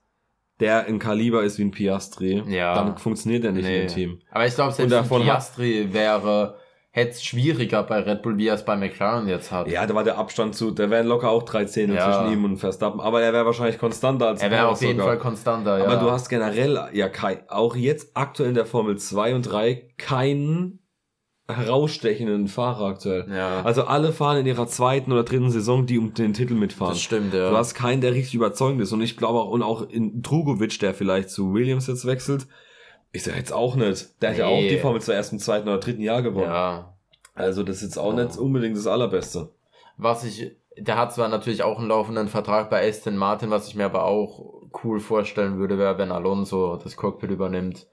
der 0.60 0.86
ein 0.86 0.98
Kaliber 0.98 1.42
ist 1.44 1.58
wie 1.58 1.62
ein 1.64 1.70
Piastri, 1.72 2.42
Ja. 2.48 2.74
dann 2.74 2.96
funktioniert 2.96 3.44
er 3.44 3.52
nicht 3.52 3.66
Nee. 3.66 3.82
im 3.82 3.88
Team. 3.88 4.18
Aber 4.30 4.46
ich 4.46 4.54
glaube, 4.54 4.72
selbst 4.72 4.92
ein 5.12 5.22
Piastri 5.22 5.92
wäre, 5.92 6.56
hätte 6.98 7.12
es 7.12 7.24
schwieriger 7.24 7.82
bei 7.82 8.00
Red 8.00 8.22
Bull, 8.22 8.36
wie 8.38 8.48
er 8.48 8.54
es 8.54 8.64
bei 8.64 8.76
McLaren 8.76 9.26
jetzt 9.28 9.50
hat. 9.50 9.68
Ja, 9.68 9.86
da 9.86 9.94
war 9.94 10.04
der 10.04 10.18
Abstand 10.18 10.54
zu, 10.54 10.70
da 10.70 10.90
wären 10.90 11.06
locker 11.06 11.30
auch 11.30 11.42
drei 11.44 11.64
Zehntel 11.64 11.96
Ja. 11.96 12.12
zwischen 12.12 12.32
ihm 12.32 12.44
und 12.44 12.58
Verstappen, 12.58 13.00
aber 13.00 13.22
er 13.22 13.32
wäre 13.32 13.46
wahrscheinlich 13.46 13.78
konstanter 13.78 14.28
als 14.28 14.42
er 14.42 14.50
wäre 14.50 14.68
auf 14.68 14.80
jeden 14.80 14.98
sogar. 14.98 15.06
Fall 15.06 15.18
konstanter, 15.18 15.78
ja. 15.78 15.84
Aber 15.84 15.96
du 15.96 16.10
hast 16.10 16.28
generell 16.28 16.78
ja 16.92 17.08
kein, 17.08 17.48
auch 17.48 17.74
jetzt 17.76 18.10
aktuell 18.14 18.50
in 18.50 18.54
der 18.54 18.66
Formel 18.66 18.96
2 18.98 19.34
und 19.34 19.42
3 19.42 19.88
keinen 19.96 20.80
herausstechenden 21.50 22.46
Fahrer 22.48 22.86
aktuell. 22.86 23.26
ja, 23.34 23.62
Also 23.62 23.84
alle 23.84 24.12
fahren 24.12 24.38
in 24.38 24.46
ihrer 24.46 24.66
zweiten 24.66 25.12
oder 25.12 25.24
dritten 25.24 25.50
Saison, 25.50 25.86
die 25.86 25.98
um 25.98 26.12
den 26.12 26.34
Titel 26.34 26.54
mitfahren. 26.54 26.92
das 26.92 27.00
stimmt, 27.00 27.32
ja. 27.32 27.50
Du 27.50 27.56
hast 27.56 27.74
keinen, 27.74 28.00
der 28.02 28.12
richtig 28.12 28.34
überzeugend 28.34 28.82
ist. 28.82 28.92
Und 28.92 29.00
ich 29.00 29.16
glaube 29.16 29.38
auch, 29.40 29.48
und 29.48 29.62
auch 29.62 29.88
in 29.88 30.20
Drugovic, 30.22 30.78
der 30.80 30.92
vielleicht 30.92 31.30
zu 31.30 31.54
Williams 31.54 31.86
jetzt 31.86 32.06
wechselt, 32.06 32.46
ist 33.12 33.26
er 33.28 33.36
jetzt 33.36 33.52
auch 33.52 33.74
nicht. 33.76 34.20
Der 34.22 34.30
hat 34.30 34.38
ja 34.38 34.46
auch 34.46 34.58
die 34.60 34.78
Formel 34.78 35.00
2 35.00 35.12
erst 35.12 35.32
im 35.32 35.38
zweiten 35.38 35.68
oder 35.68 35.78
dritten 35.78 36.02
Jahr 36.02 36.22
gewonnen. 36.22 36.46
ja. 36.50 36.94
Also 37.34 37.62
das 37.62 37.76
ist 37.76 37.82
jetzt 37.82 37.98
auch 37.98 38.16
Ja. 38.16 38.24
nicht 38.24 38.36
unbedingt 38.36 38.76
das 38.76 38.88
Allerbeste. 38.88 39.50
Was 39.96 40.24
ich, 40.24 40.56
der 40.76 40.96
hat 40.98 41.14
zwar 41.14 41.28
natürlich 41.28 41.62
auch 41.62 41.78
einen 41.78 41.88
laufenden 41.88 42.26
Vertrag 42.28 42.68
bei 42.68 42.86
Aston 42.88 43.16
Martin, 43.16 43.50
was 43.50 43.68
ich 43.68 43.76
mir 43.76 43.84
aber 43.84 44.04
auch 44.04 44.62
cool 44.82 44.98
vorstellen 44.98 45.58
würde, 45.58 45.78
wäre, 45.78 45.98
wenn 45.98 46.10
Alonso 46.10 46.76
das 46.82 46.96
Cockpit 46.96 47.30
übernimmt. 47.30 47.86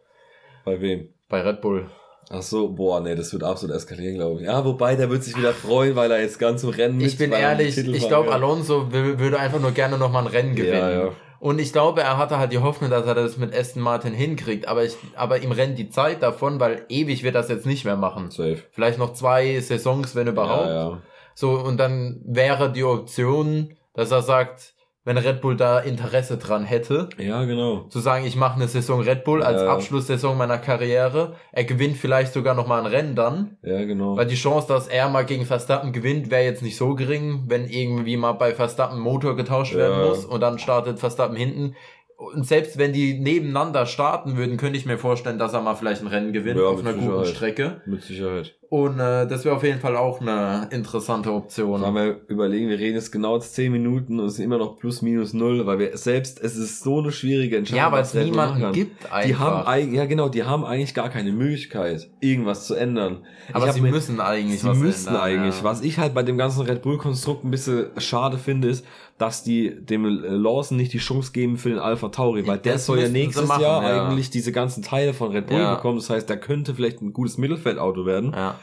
Bei 0.66 0.82
wem? 0.82 1.10
Bei 1.30 1.42
Red 1.42 1.62
Bull. 1.62 1.90
Ach 2.32 2.42
so, 2.42 2.70
boah, 2.70 3.02
nee, 3.02 3.14
das 3.14 3.32
wird 3.34 3.44
absolut 3.44 3.76
eskalieren, 3.76 4.16
glaube 4.16 4.42
ich. 4.42 4.48
Ja, 4.48 4.66
wobei, 4.66 4.96
der 4.96 5.12
wird 5.12 5.24
sich 5.24 5.38
wieder 5.38 5.54
freuen, 5.54 5.96
weil 5.96 6.10
er 6.10 6.22
jetzt 6.22 6.40
ganz 6.40 6.64
im 6.64 6.70
Rennen 6.70 7.00
Ich 7.00 7.20
bin 7.20 7.32
ehrlich, 7.32 7.78
ich 7.78 8.08
glaube. 8.08 8.32
Alonso 8.34 8.92
würde 8.92 9.40
einfach 9.40 9.60
nur 9.60 9.72
gerne 9.72 10.00
nochmal 10.00 10.24
ein 10.24 10.32
Rennen 10.32 10.56
gewinnen. 10.56 10.74
Ja, 10.74 10.90
ja. 10.90 11.12
Und 11.40 11.60
ich 11.60 11.74
glaube, 11.74 12.02
er 12.02 12.18
hatte 12.18 12.38
halt 12.38 12.52
die 12.52 12.60
Hoffnung, 12.60 12.90
dass 12.90 13.06
er 13.06 13.16
das 13.16 13.38
mit 13.38 13.56
Aston 13.56 13.82
Martin 13.82 14.14
hinkriegt, 14.14 14.68
aber 14.68 14.84
ich, 14.84 14.96
aber 15.16 15.42
ihm 15.42 15.52
rennt 15.52 15.78
die 15.78 15.90
Zeit 15.90 16.22
davon, 16.22 16.60
weil 16.60 16.86
ewig 16.90 17.24
wird 17.24 17.36
das 17.36 17.50
jetzt 17.50 17.66
nicht 17.66 17.86
mehr 17.86 17.98
machen. 17.98 18.32
Safe. 18.32 18.64
Vielleicht 18.72 19.00
noch 19.00 19.14
zwei 19.14 19.60
Saisons, 19.60 20.16
wenn 20.16 20.28
überhaupt. 20.28 20.68
Ja, 20.68 20.90
ja. 20.92 21.02
So, 21.34 21.52
und 21.52 21.78
dann 21.78 22.22
wäre 22.26 22.72
die 22.72 22.84
Option, 22.84 23.76
dass 23.94 24.12
er 24.12 24.22
sagt, 24.22 24.75
wenn 25.06 25.18
Red 25.18 25.40
Bull 25.42 25.56
da 25.56 25.80
Interesse 25.80 26.38
dran 26.38 26.66
hätte. 26.66 27.08
Ja, 27.18 27.44
genau. 27.46 27.86
Zu 27.90 28.00
sagen, 28.00 28.26
ich 28.26 28.36
mache 28.36 28.56
eine 28.56 28.68
Saison 28.68 29.02
Red 29.02 29.24
Bull 29.24 29.44
als 29.44 29.62
Ja. 29.62 29.72
Abschlusssaison 29.72 30.36
meiner 30.38 30.58
Karriere. 30.58 31.36
Er 31.52 31.64
gewinnt 31.64 31.96
vielleicht 31.96 32.34
sogar 32.34 32.56
noch 32.56 32.68
mal 32.68 32.80
ein 32.80 32.88
Rennen 32.88 33.16
dann. 33.16 33.58
Ja, 33.64 33.84
genau. 33.86 34.18
Weil 34.18 34.26
die 34.26 34.36
Chance, 34.36 34.68
dass 34.68 34.88
er 34.88 35.08
mal 35.10 35.24
gegen 35.26 35.46
Verstappen 35.46 35.94
gewinnt, 35.94 36.32
wäre 36.32 36.44
jetzt 36.44 36.64
nicht 36.64 36.76
so 36.76 36.96
gering, 36.96 37.44
wenn 37.48 37.66
irgendwie 37.70 38.18
mal 38.18 38.34
bei 38.34 38.54
Verstappen 38.54 39.00
Motor 39.00 39.36
getauscht 39.36 39.76
werden 39.76 40.00
Ja. 40.02 40.08
muss 40.08 40.26
und 40.26 40.42
dann 40.42 40.60
startet 40.60 41.00
Verstappen 41.00 41.36
hinten. 41.38 41.76
Und 42.18 42.48
selbst 42.48 42.78
wenn 42.78 42.94
die 42.94 43.20
nebeneinander 43.20 43.86
starten 43.86 44.38
würden, 44.38 44.56
könnte 44.58 44.78
ich 44.80 44.86
mir 44.86 44.98
vorstellen, 44.98 45.38
dass 45.38 45.54
er 45.54 45.62
mal 45.62 45.76
vielleicht 45.76 46.02
ein 46.02 46.08
Rennen 46.08 46.32
gewinnt 46.32 46.58
Ja, 46.60 46.66
auf 46.68 46.80
einer 46.80 46.94
guten 46.94 47.06
Sicherheit. 47.26 47.28
Strecke. 47.28 47.82
Mit 47.86 48.02
Sicherheit. 48.04 48.56
Und 48.76 49.00
äh, 49.00 49.26
das 49.28 49.46
wäre 49.46 49.56
auf 49.56 49.64
jeden 49.64 49.80
Fall 49.80 49.96
auch 49.96 50.20
eine 50.20 50.68
interessante 50.72 51.32
Option. 51.32 51.80
Sollen 51.80 51.96
wir 51.96 52.20
überlegen, 52.28 52.68
wir 52.68 52.78
reden 52.78 52.96
jetzt 52.96 53.12
genau 53.12 53.36
jetzt 53.36 53.56
10 53.56 53.72
Minuten 53.72 54.20
und 54.20 54.26
es 54.26 54.36
sind 54.36 54.46
immer 54.46 54.58
noch 54.58 54.78
plus 54.78 55.02
minus 55.02 55.34
null, 55.34 55.66
weil 55.66 55.80
wir 55.80 55.98
selbst, 55.98 56.42
es 56.44 56.58
ist 56.58 56.84
so 56.84 57.00
eine 57.00 57.12
schwierige 57.12 57.58
Entscheidung. 57.58 57.84
Ja, 57.86 57.92
weil 57.92 58.02
es 58.02 58.14
niemanden 58.14 58.72
gibt 58.74 59.06
einfach. 59.12 59.26
Die 59.28 59.36
haben 59.38 59.66
eigentlich, 59.68 59.96
ja 59.98 60.06
genau, 60.06 60.30
die 60.30 60.44
haben 60.44 60.66
eigentlich 60.66 60.94
gar 60.94 61.10
keine 61.10 61.32
Möglichkeit, 61.32 62.10
irgendwas 62.20 62.68
zu 62.68 62.76
ändern. 62.76 63.20
aber 63.54 63.72
sie 63.72 63.82
mir- 63.82 63.92
müssen 63.92 64.20
eigentlich 64.20 64.62
Sie 64.62 64.68
was 64.68 64.78
müssten 64.78 65.08
ändern, 65.10 65.24
eigentlich. 65.24 65.58
Ja. 65.60 65.64
Was 65.64 65.82
ich 65.82 65.98
halt 65.98 66.14
bei 66.14 66.24
dem 66.24 66.38
ganzen 66.38 66.62
Red 66.64 66.82
Bull-Konstrukt 66.82 67.46
ein 67.46 67.52
bisschen 67.52 67.88
schade 67.98 68.38
finde, 68.38 68.68
ist, 68.68 68.86
dass 69.18 69.44
die 69.44 69.74
dem 69.74 70.04
Lawson 70.06 70.76
nicht 70.76 70.92
die 70.92 70.98
Chance 70.98 71.32
geben 71.32 71.56
für 71.56 71.70
den 71.70 71.80
Alpha 71.80 72.10
Tauri, 72.10 72.46
weil 72.46 72.58
der 72.58 72.74
Das 72.74 72.86
soll 72.86 73.00
ja 73.00 73.08
nächstes 73.08 73.48
machen, 73.48 73.62
Jahr 73.62 73.82
ja. 73.84 74.08
eigentlich 74.10 74.30
diese 74.30 74.52
ganzen 74.52 74.84
Teile 74.84 75.14
von 75.14 75.32
Red 75.32 75.48
Bull 75.48 75.58
Ja. 75.60 75.76
bekommen. 75.76 75.98
Das 76.00 76.10
heißt, 76.10 76.28
der 76.30 76.36
könnte 76.38 76.76
vielleicht 76.76 77.02
ein 77.02 77.14
gutes 77.14 77.38
Mittelfeldauto 77.38 78.06
werden. 78.06 78.34
Ja. 78.36 78.56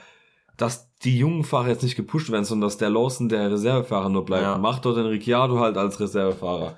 Dass 0.57 0.93
die 0.99 1.19
jungen 1.19 1.45
Fahrer 1.45 1.69
jetzt 1.69 1.83
nicht 1.83 1.97
gepusht 1.97 2.31
werden, 2.31 2.45
sondern 2.45 2.69
dass 2.69 2.79
der 2.79 2.91
Lawson 2.91 3.29
der 3.29 3.51
Reservefahrer 3.51 4.09
nur 4.09 4.25
bleibt. 4.25 4.45
Ja. 4.45 4.59
Macht 4.59 4.85
dort 4.85 4.97
den 4.97 5.07
Ricciardo 5.07 5.59
halt 5.59 5.77
als 5.77 5.99
Reservefahrer 5.99 6.77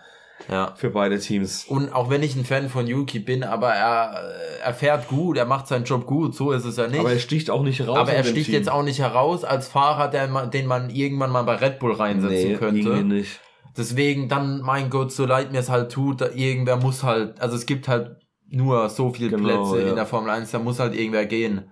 ja. 0.49 0.73
für 0.77 0.91
beide 0.91 1.19
Teams. 1.19 1.65
Und 1.65 1.93
auch 1.93 2.11
wenn 2.11 2.23
ich 2.23 2.37
ein 2.37 2.45
Fan 2.45 2.69
von 2.69 2.87
Yuki 2.87 3.19
bin, 3.19 3.43
aber 3.45 3.73
er, 3.73 4.33
er 4.63 4.75
fährt 4.75 5.09
gut, 5.09 5.37
er 5.37 5.47
macht 5.47 5.67
seinen 5.69 5.85
Job 5.85 6.07
gut, 6.07 6.35
so 6.35 6.53
ist 6.53 6.65
es 6.65 6.77
ja 6.77 6.87
nicht. 6.87 7.01
Aber 7.01 7.13
er 7.13 7.19
sticht 7.19 7.51
auch 7.51 7.63
nicht 7.63 7.87
raus. 7.87 7.99
Aber 7.99 8.13
er 8.13 8.25
sticht 8.25 8.47
Team. 8.47 8.55
jetzt 8.55 8.71
auch 8.71 8.83
nicht 8.83 9.01
heraus 9.01 9.45
als 9.45 9.69
Fahrer, 9.69 10.09
der, 10.09 10.29
den 10.47 10.67
man 10.67 10.91
irgendwann 10.91 11.31
mal 11.31 11.43
bei 11.43 11.57
Red 11.57 11.79
Bull 11.79 11.93
reinsetzen 11.93 12.53
nee, 12.53 12.57
könnte. 12.57 12.89
irgendwie 12.89 13.15
nicht. 13.17 13.41
Deswegen 13.77 14.29
dann, 14.29 14.61
mein 14.61 14.89
Gott, 14.89 15.13
so 15.13 15.27
leid 15.27 15.53
mir 15.53 15.59
es 15.59 15.69
halt 15.69 15.91
tut, 15.91 16.21
da 16.21 16.29
irgendwer 16.31 16.77
muss 16.77 17.03
halt, 17.03 17.41
also 17.41 17.57
es 17.57 17.67
gibt 17.67 17.89
halt 17.89 18.17
nur 18.49 18.89
so 18.89 19.11
viele 19.11 19.31
Genau, 19.31 19.43
Plätze 19.43 19.83
ja. 19.83 19.91
in 19.91 19.97
der 19.97 20.07
Formel 20.07 20.31
1, 20.31 20.53
da 20.53 20.61
muss 20.61 20.79
halt 20.79 20.95
irgendwer 20.95 21.27
gehen. 21.27 21.71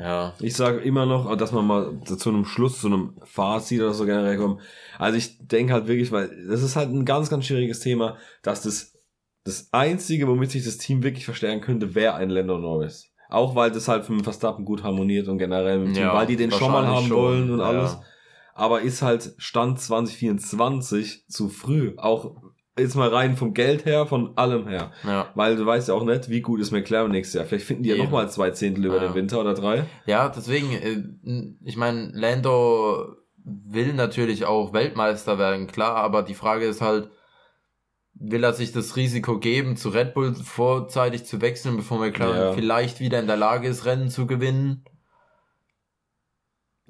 Ja. 0.00 0.34
Ich 0.40 0.54
sage 0.54 0.78
immer 0.78 1.04
noch, 1.06 1.36
dass 1.36 1.52
man 1.52 1.66
mal 1.66 2.00
zu 2.04 2.30
einem 2.30 2.44
Schluss, 2.44 2.80
zu 2.80 2.86
einem 2.86 3.14
Fazit 3.24 3.80
oder 3.80 3.92
so 3.92 4.06
generell 4.06 4.38
kommt. 4.38 4.60
Also 4.98 5.18
ich 5.18 5.36
denke 5.46 5.72
halt 5.72 5.86
wirklich, 5.86 6.10
weil 6.10 6.46
das 6.48 6.62
ist 6.62 6.76
halt 6.76 6.90
ein 6.90 7.04
ganz, 7.04 7.28
ganz 7.28 7.46
schwieriges 7.46 7.80
Thema, 7.80 8.16
dass 8.42 8.62
das 8.62 8.90
das 9.44 9.68
Einzige, 9.72 10.28
womit 10.28 10.50
sich 10.50 10.64
das 10.64 10.78
Team 10.78 11.02
wirklich 11.02 11.24
verstärken 11.24 11.60
könnte, 11.62 11.94
wäre 11.94 12.14
ein 12.14 12.30
Lando 12.30 12.58
Norris. 12.58 13.06
Auch 13.28 13.54
weil 13.54 13.70
das 13.70 13.88
halt 13.88 14.08
den 14.08 14.24
Verstappen 14.24 14.64
gut 14.64 14.82
harmoniert 14.82 15.28
und 15.28 15.38
generell 15.38 15.78
mit 15.78 15.88
dem 15.88 15.94
Team, 15.94 16.02
Ja, 16.02 16.14
weil 16.14 16.26
die 16.26 16.36
den 16.36 16.50
schon 16.50 16.72
mal 16.72 16.86
haben 16.86 17.06
schon, 17.06 17.16
wollen 17.16 17.50
und 17.50 17.60
ja. 17.60 17.64
alles. 17.64 17.96
Aber 18.54 18.82
ist 18.82 19.02
halt 19.02 19.34
Stand 19.38 19.80
2024 19.80 21.26
zu 21.28 21.48
früh. 21.48 21.94
Auch 21.96 22.36
jetzt 22.78 22.94
mal 22.96 23.08
rein 23.08 23.36
vom 23.36 23.52
Geld 23.52 23.84
her, 23.84 24.06
von 24.06 24.36
allem 24.36 24.66
her. 24.68 24.90
Ja. 25.04 25.28
Weil 25.34 25.56
du 25.56 25.66
weißt 25.66 25.88
ja 25.88 25.94
auch 25.94 26.04
nicht, 26.04 26.28
wie 26.30 26.40
gut 26.40 26.60
ist 26.60 26.70
McLaren 26.70 27.10
nächstes 27.10 27.34
Jahr. 27.34 27.44
Vielleicht 27.44 27.66
finden 27.66 27.82
die 27.82 27.90
ja 27.90 27.96
nochmal 27.96 28.30
zwei 28.30 28.50
Zehntel 28.50 28.86
über 28.86 28.96
Ja. 28.96 29.08
den 29.08 29.14
Winter 29.14 29.40
oder 29.40 29.54
drei. 29.54 29.84
Ja, 30.06 30.28
deswegen, 30.28 30.72
äh, 30.72 31.54
ich 31.64 31.76
meine, 31.76 32.10
Lando 32.14 33.16
will 33.44 33.92
natürlich 33.94 34.44
auch 34.44 34.72
Weltmeister 34.72 35.38
werden, 35.38 35.66
klar, 35.66 35.96
aber 35.96 36.22
die 36.22 36.34
Frage 36.34 36.66
ist 36.66 36.80
halt, 36.80 37.10
will 38.14 38.44
er 38.44 38.52
sich 38.52 38.72
das 38.72 38.96
Risiko 38.96 39.38
geben, 39.38 39.76
zu 39.76 39.88
Red 39.90 40.12
Bull 40.14 40.34
vorzeitig 40.34 41.24
zu 41.24 41.40
wechseln, 41.40 41.76
bevor 41.76 41.98
McLaren 41.98 42.36
Ja. 42.36 42.52
vielleicht 42.52 43.00
wieder 43.00 43.18
in 43.18 43.26
der 43.26 43.36
Lage 43.38 43.66
ist, 43.68 43.86
Rennen 43.86 44.10
zu 44.10 44.26
gewinnen? 44.26 44.84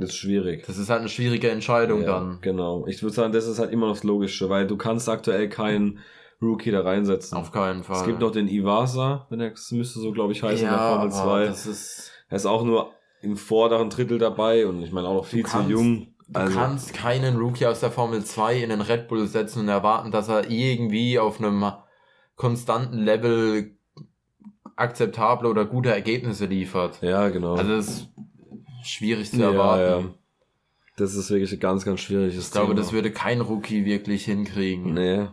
Das 0.00 0.10
ist 0.10 0.16
schwierig. 0.16 0.64
Das 0.66 0.78
ist 0.78 0.88
halt 0.90 1.00
eine 1.00 1.08
schwierige 1.08 1.50
Entscheidung 1.50 2.02
Ja, 2.02 2.18
dann. 2.20 2.38
Genau. 2.40 2.86
Ich 2.86 3.02
würde 3.02 3.14
sagen, 3.14 3.32
das 3.32 3.46
ist 3.46 3.58
halt 3.58 3.70
immer 3.72 3.86
noch 3.86 3.94
das 3.94 4.04
Logische, 4.04 4.48
weil 4.48 4.66
du 4.66 4.76
kannst 4.76 5.08
aktuell 5.08 5.48
keinen 5.48 5.98
Rookie 6.42 6.70
da 6.70 6.80
reinsetzen. 6.82 7.36
Auf 7.36 7.52
keinen 7.52 7.82
Fall. 7.84 7.96
es 8.00 8.04
gibt 8.06 8.20
noch 8.20 8.30
den 8.32 8.48
Iwasa, 8.48 9.26
wenn 9.30 9.40
er 9.40 9.50
das 9.50 9.70
müsste 9.72 10.00
so, 10.00 10.12
glaube 10.12 10.32
ich, 10.32 10.42
heißen, 10.42 10.64
in 10.64 10.70
der 10.70 10.78
Formel 10.78 11.08
aber 11.08 11.10
2. 11.10 11.46
Das 11.46 11.66
ist, 11.66 12.12
Er 12.28 12.36
ist 12.36 12.46
auch 12.46 12.64
nur 12.64 12.92
im 13.22 13.36
vorderen 13.36 13.90
Drittel 13.90 14.18
dabei 14.18 14.66
und 14.66 14.82
ich 14.82 14.92
meine 14.92 15.06
auch 15.08 15.14
noch 15.14 15.26
viel 15.26 15.44
zu 15.44 15.50
kannst- 15.52 15.70
jung. 15.70 16.06
du 16.28 16.40
Also, 16.40 16.58
kannst 16.58 16.94
keinen 16.94 17.36
Rookie 17.36 17.66
aus 17.66 17.80
der 17.80 17.90
Formel 17.90 18.24
2 18.24 18.56
in 18.62 18.70
den 18.70 18.80
Red 18.80 19.08
Bull 19.08 19.26
setzen 19.26 19.60
und 19.60 19.68
erwarten, 19.68 20.10
dass 20.10 20.28
er 20.28 20.48
irgendwie 20.50 21.18
auf 21.18 21.38
einem 21.38 21.72
konstanten 22.36 22.98
Level 23.04 23.72
akzeptable 24.76 25.48
oder 25.48 25.66
gute 25.66 25.90
Ergebnisse 25.90 26.46
liefert. 26.46 27.02
ja, 27.02 27.28
genau. 27.28 27.54
Also 27.56 27.76
das 27.76 28.08
schwierig 28.84 29.30
zu 29.30 29.42
erwarten. 29.42 30.04
ja. 30.06 30.14
Das 30.96 31.14
ist 31.14 31.30
wirklich 31.30 31.52
ein 31.52 31.60
ganz, 31.60 31.84
ganz 31.84 32.00
schwieriges 32.00 32.46
Ich 32.48 32.52
glaube, 32.52 32.68
Thema. 32.68 32.80
das 32.80 32.92
würde 32.92 33.10
kein 33.10 33.40
Rookie 33.40 33.84
wirklich 33.86 34.24
hinkriegen. 34.26 34.92
Nee. 34.94 35.28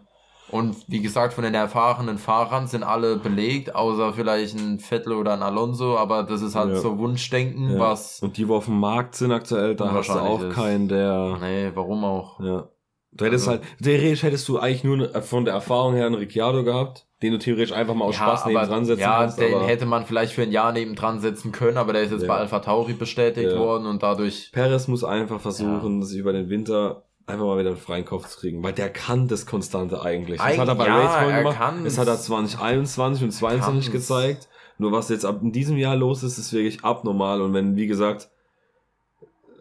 Und 0.49 0.77
wie 0.87 1.01
gesagt, 1.01 1.33
von 1.33 1.43
den 1.43 1.55
erfahrenen 1.55 2.17
Fahrern 2.17 2.67
sind 2.67 2.83
alle 2.83 3.17
belegt, 3.17 3.75
außer 3.75 4.13
vielleicht 4.13 4.57
ein 4.57 4.79
Vettel 4.79 5.11
oder 5.11 5.33
ein 5.33 5.43
Alonso, 5.43 5.97
aber 5.97 6.23
das 6.23 6.41
ist 6.41 6.55
halt 6.55 6.69
Ja. 6.69 6.75
so 6.79 6.97
Wunschdenken, 6.97 7.71
Ja. 7.73 7.79
was. 7.79 8.21
Und 8.21 8.37
die, 8.37 8.47
wo 8.47 8.55
auf 8.55 8.65
dem 8.65 8.79
Markt 8.79 9.15
sind 9.15 9.33
aktuell, 9.33 9.75
da 9.75 9.91
hast 9.91 10.07
du 10.07 10.13
auch 10.13 10.41
ist. 10.41 10.55
keinen, 10.55 10.87
der. 10.87 11.37
Nee, 11.41 11.71
warum 11.75 12.05
auch? 12.05 12.39
Ja. 12.39 12.69
Du 13.17 13.25
hättest 13.25 13.47
Also- 13.47 13.61
halt, 13.61 13.83
theoretisch 13.83 14.23
hättest 14.23 14.47
du 14.47 14.59
eigentlich 14.59 14.83
nur 14.83 15.09
von 15.21 15.45
der 15.45 15.53
Erfahrung 15.55 15.95
her 15.95 16.05
einen 16.05 16.15
Ricciardo 16.15 16.63
gehabt, 16.63 17.05
den 17.21 17.33
du 17.33 17.39
theoretisch 17.39 17.71
einfach 17.73 17.95
mal 17.95 18.05
aus 18.05 18.15
Spaß 18.15 18.45
neben 18.45 18.59
dran 18.59 18.85
setzen 18.85 19.01
ja, 19.01 19.17
kannst. 19.19 19.39
den 19.39 19.59
hätte 19.61 19.85
man 19.87 20.05
vielleicht 20.05 20.33
für 20.33 20.43
ein 20.43 20.51
Jahr 20.51 20.71
neben 20.71 20.95
dran 20.95 21.19
setzen 21.19 21.51
können, 21.51 21.77
aber 21.77 21.93
der 21.93 22.03
ist 22.03 22.11
jetzt 22.11 22.21
Ja. 22.21 22.27
bei 22.27 22.35
Alpha 22.37 22.59
Tauri 22.59 22.93
bestätigt 22.93 23.51
Ja. 23.51 23.57
worden 23.59 23.87
und 23.87 24.03
dadurch. 24.03 24.51
Perez 24.53 24.87
muss 24.87 25.03
einfach 25.03 25.39
versuchen, 25.41 26.03
sich 26.03 26.19
über 26.19 26.31
den 26.33 26.49
Winter 26.49 27.03
einfach 27.25 27.45
mal 27.45 27.57
wieder 27.59 27.69
einen 27.71 27.77
freien 27.77 28.05
Kopf 28.05 28.27
zu 28.29 28.39
kriegen, 28.39 28.63
weil 28.63 28.71
der 28.73 28.89
kann 28.89 29.27
das 29.27 29.45
Konstante 29.45 30.01
eigentlich. 30.01 30.37
Das 30.37 30.47
Eig- 30.47 30.57
hat 30.59 30.67
er 30.67 30.75
bei 30.75 30.85
ja, 30.87 30.97
Race 30.97 31.11
vorhin 31.13 31.29
er 31.31 31.37
gemacht. 31.39 31.57
kann's. 31.57 31.83
Das 31.83 31.97
hat 31.97 32.07
er 32.07 32.17
2021 32.17 33.23
und 33.23 33.31
22 33.31 33.91
kann's. 33.91 34.07
gezeigt. 34.07 34.47
Nur 34.77 34.91
was 34.91 35.09
jetzt 35.09 35.25
ab 35.25 35.39
in 35.41 35.51
diesem 35.51 35.75
Jahr 35.77 35.95
los 35.95 36.21
ist, 36.23 36.37
ist 36.37 36.53
wirklich 36.53 36.83
abnormal. 36.83 37.41
Und 37.41 37.53
wenn, 37.55 37.75
wie 37.75 37.87
gesagt, 37.87 38.29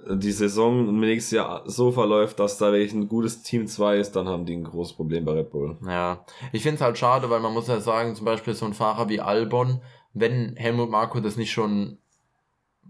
die 0.08 0.32
Saison 0.32 0.88
im 0.88 1.00
nächsten 1.00 1.36
Jahr 1.36 1.62
so 1.66 1.90
verläuft, 1.90 2.38
dass 2.38 2.58
da 2.58 2.72
wirklich 2.72 2.92
ein 2.92 3.08
gutes 3.08 3.42
Team 3.42 3.66
2 3.66 3.96
ist, 3.98 4.12
dann 4.12 4.28
haben 4.28 4.46
die 4.46 4.54
ein 4.56 4.64
großes 4.64 4.94
Problem 4.94 5.24
bei 5.24 5.32
Red 5.32 5.50
Bull. 5.50 5.76
Ja, 5.86 6.24
ich 6.52 6.62
finde 6.62 6.76
es 6.76 6.80
halt 6.82 6.96
schade, 6.98 7.28
weil 7.30 7.40
man 7.40 7.52
muss 7.52 7.66
ja 7.68 7.80
sagen, 7.80 8.14
zum 8.14 8.24
Beispiel 8.24 8.54
so 8.54 8.66
ein 8.66 8.74
Fahrer 8.74 9.08
wie 9.08 9.20
Albon, 9.20 9.80
wenn 10.14 10.54
Helmut 10.56 10.90
Marko 10.90 11.20
das 11.20 11.36
nicht 11.36 11.50
schon 11.52 11.98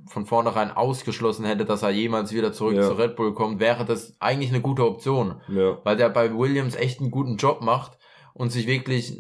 von 0.09 0.27
vornherein 0.27 0.71
ausgeschlossen 0.71 1.45
hätte, 1.47 1.65
dass 1.65 1.83
er 1.83 1.91
jemals 1.91 2.33
wieder 2.33 2.53
zurück 2.53 2.77
Ja. 2.77 2.83
zu 2.87 2.93
Red 2.93 3.17
Bull 3.17 3.33
kommt, 3.35 3.61
wäre 3.61 3.85
das 3.85 4.15
eigentlich 4.21 4.51
eine 4.51 4.61
gute 4.61 4.85
Option, 4.87 5.41
Ja. 5.49 5.79
weil 5.85 5.97
der 5.97 6.11
bei 6.11 6.33
Williams 6.37 6.77
echt 6.77 7.01
einen 7.01 7.11
guten 7.11 7.37
Job 7.37 7.63
macht 7.63 7.99
und 8.35 8.53
sich 8.53 8.67
wirklich 8.67 9.19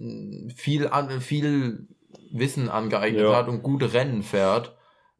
viel 0.54 0.86
an, 0.88 1.20
viel 1.22 1.88
Wissen 2.30 2.68
angeeignet 2.68 3.22
Ja. 3.22 3.34
hat 3.36 3.48
und 3.48 3.62
gute 3.62 3.94
Rennen 3.94 4.22
fährt 4.22 4.75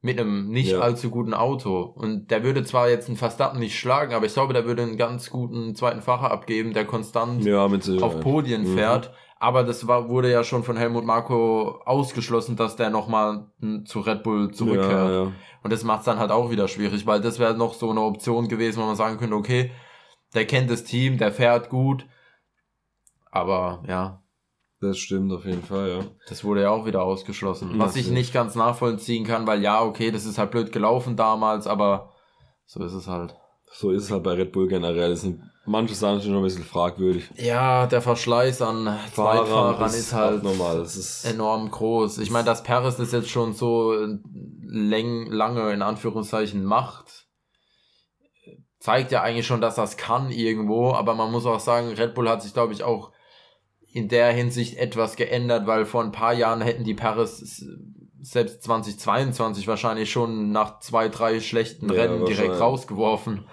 mit 0.07 0.19
einem 0.19 0.49
nicht 0.49 0.71
Ja. 0.73 0.79
allzu 0.79 1.11
guten 1.11 1.35
Auto. 1.35 1.83
Und 1.83 2.31
der 2.31 2.43
würde 2.43 2.65
zwar 2.65 2.89
jetzt 2.89 3.09
einen 3.09 3.19
Verstappen 3.19 3.59
nicht 3.61 3.79
schlagen, 3.79 4.15
aber 4.15 4.25
ich 4.25 4.33
glaube, 4.33 4.55
der 4.55 4.65
würde 4.65 4.83
einen 4.83 4.97
ganz 4.97 5.29
guten 5.31 5.75
zweiten 5.75 6.01
Fahrer 6.01 6.31
abgeben, 6.31 6.73
der 6.73 6.87
konstant 6.87 7.45
Ja, 7.45 7.67
auf 8.01 8.21
Podien 8.21 8.63
Mhm. 8.63 8.75
fährt. 8.77 9.13
Aber 9.39 9.65
das 9.65 9.87
war, 9.87 10.09
wurde 10.09 10.31
ja 10.33 10.45
schon 10.45 10.63
von 10.65 10.79
Helmut 10.79 11.05
Marko 11.05 11.83
ausgeschlossen, 11.85 12.57
dass 12.57 12.77
der 12.77 12.89
nochmal 12.89 13.49
zu 13.85 14.01
Red 14.01 14.23
Bull 14.23 14.51
zurückkehrt. 14.53 15.11
Ja, 15.11 15.25
ja. 15.25 15.33
Und 15.63 15.73
das 15.73 15.85
macht 15.85 15.99
es 16.01 16.05
dann 16.07 16.19
halt 16.19 16.31
auch 16.31 16.51
wieder 16.51 16.69
schwierig, 16.69 17.07
weil 17.07 17.21
das 17.21 17.39
wäre 17.39 17.55
noch 17.55 17.75
so 17.75 17.91
eine 17.91 18.01
Option 18.01 18.49
gewesen, 18.49 18.81
wo 18.81 18.87
man 18.87 18.97
sagen 18.97 19.19
könnte, 19.19 19.37
okay, 19.37 19.73
der 20.35 20.47
kennt 20.47 20.71
das 20.71 20.85
Team, 20.85 21.19
der 21.19 21.33
fährt 21.33 21.69
gut. 21.69 22.07
Aber 23.31 23.83
ja, 23.87 24.23
Das 24.81 24.99
stimmt 24.99 25.33
auf 25.33 25.45
jeden 25.47 25.63
Fall, 25.63 25.89
ja. 25.89 26.01
das 26.29 26.45
wurde 26.45 26.63
ja 26.63 26.71
auch 26.71 26.85
wieder 26.85 27.03
ausgeschlossen. 27.03 27.71
Was 27.79 27.97
ich 27.97 28.05
das- 28.07 28.13
nicht 28.13 28.33
ganz 28.35 28.55
nachvollziehen 28.55 29.25
kann, 29.25 29.47
weil 29.47 29.63
ja, 29.63 29.83
okay, 29.83 30.11
das 30.11 30.27
ist 30.27 30.37
halt 30.39 30.51
blöd 30.51 30.71
gelaufen 30.73 31.17
damals, 31.17 31.67
aber 31.67 32.13
so 32.67 32.85
ist 32.85 32.93
es 32.93 33.07
halt. 33.07 33.35
So 33.73 33.91
ist 33.91 34.05
es 34.05 34.11
halt 34.11 34.23
bei 34.23 34.33
Red 34.35 34.53
Bull 34.53 34.69
generell. 34.69 35.13
Es 35.13 35.23
sind 35.23 35.43
manche 35.67 35.95
Sachen 35.95 36.21
schon 36.23 36.35
ein 36.37 36.43
bisschen 36.43 36.63
fragwürdig. 36.65 37.31
Ja, 37.37 37.87
der 37.87 38.01
Verschleiß 38.03 38.63
an 38.63 38.99
Zweitfahrern 39.13 39.85
ist 39.91 40.13
halt 40.13 40.43
normal. 40.43 40.83
Ist 40.83 41.25
enorm 41.25 41.71
groß. 41.71 42.19
Ich 42.19 42.31
meine, 42.31 42.45
dass 42.45 42.63
Paris 42.63 42.97
das 42.97 43.13
jetzt 43.13 43.29
schon 43.31 43.55
so 43.55 43.95
läng, 44.63 45.27
lange 45.27 45.73
in 45.73 45.83
Anführungszeichen 45.83 46.65
macht, 46.65 47.27
zeigt 48.79 49.11
ja 49.11 49.23
eigentlich 49.23 49.47
schon, 49.47 49.61
dass 49.61 49.75
das 49.75 49.97
kann 49.97 50.31
irgendwo. 50.31 50.93
Aber 50.93 51.15
man 51.15 51.33
muss 51.33 51.47
auch 51.47 51.61
sagen, 51.61 51.89
Red 51.95 52.15
Bull 52.15 52.29
hat 52.29 52.43
sich, 52.43 52.53
glaube 52.55 52.73
ich, 52.73 52.85
auch 52.85 53.11
in 53.97 54.09
der 54.09 54.31
Hinsicht 54.31 54.77
etwas 54.77 55.17
geändert, 55.17 55.67
weil 55.67 55.87
vor 55.87 56.05
ein 56.05 56.13
paar 56.13 56.35
Jahren 56.35 56.61
hätten 56.61 56.85
die 56.85 56.93
Paris 56.93 57.65
selbst 58.21 58.63
2022 58.63 59.67
wahrscheinlich 59.67 60.13
schon 60.13 60.53
nach 60.53 60.81
zwei, 60.81 61.09
drei 61.09 61.41
schlechten 61.41 61.89
Ja, 61.89 62.03
Rennen 62.03 62.27
direkt 62.27 62.61
rausgeworfen. 62.61 63.47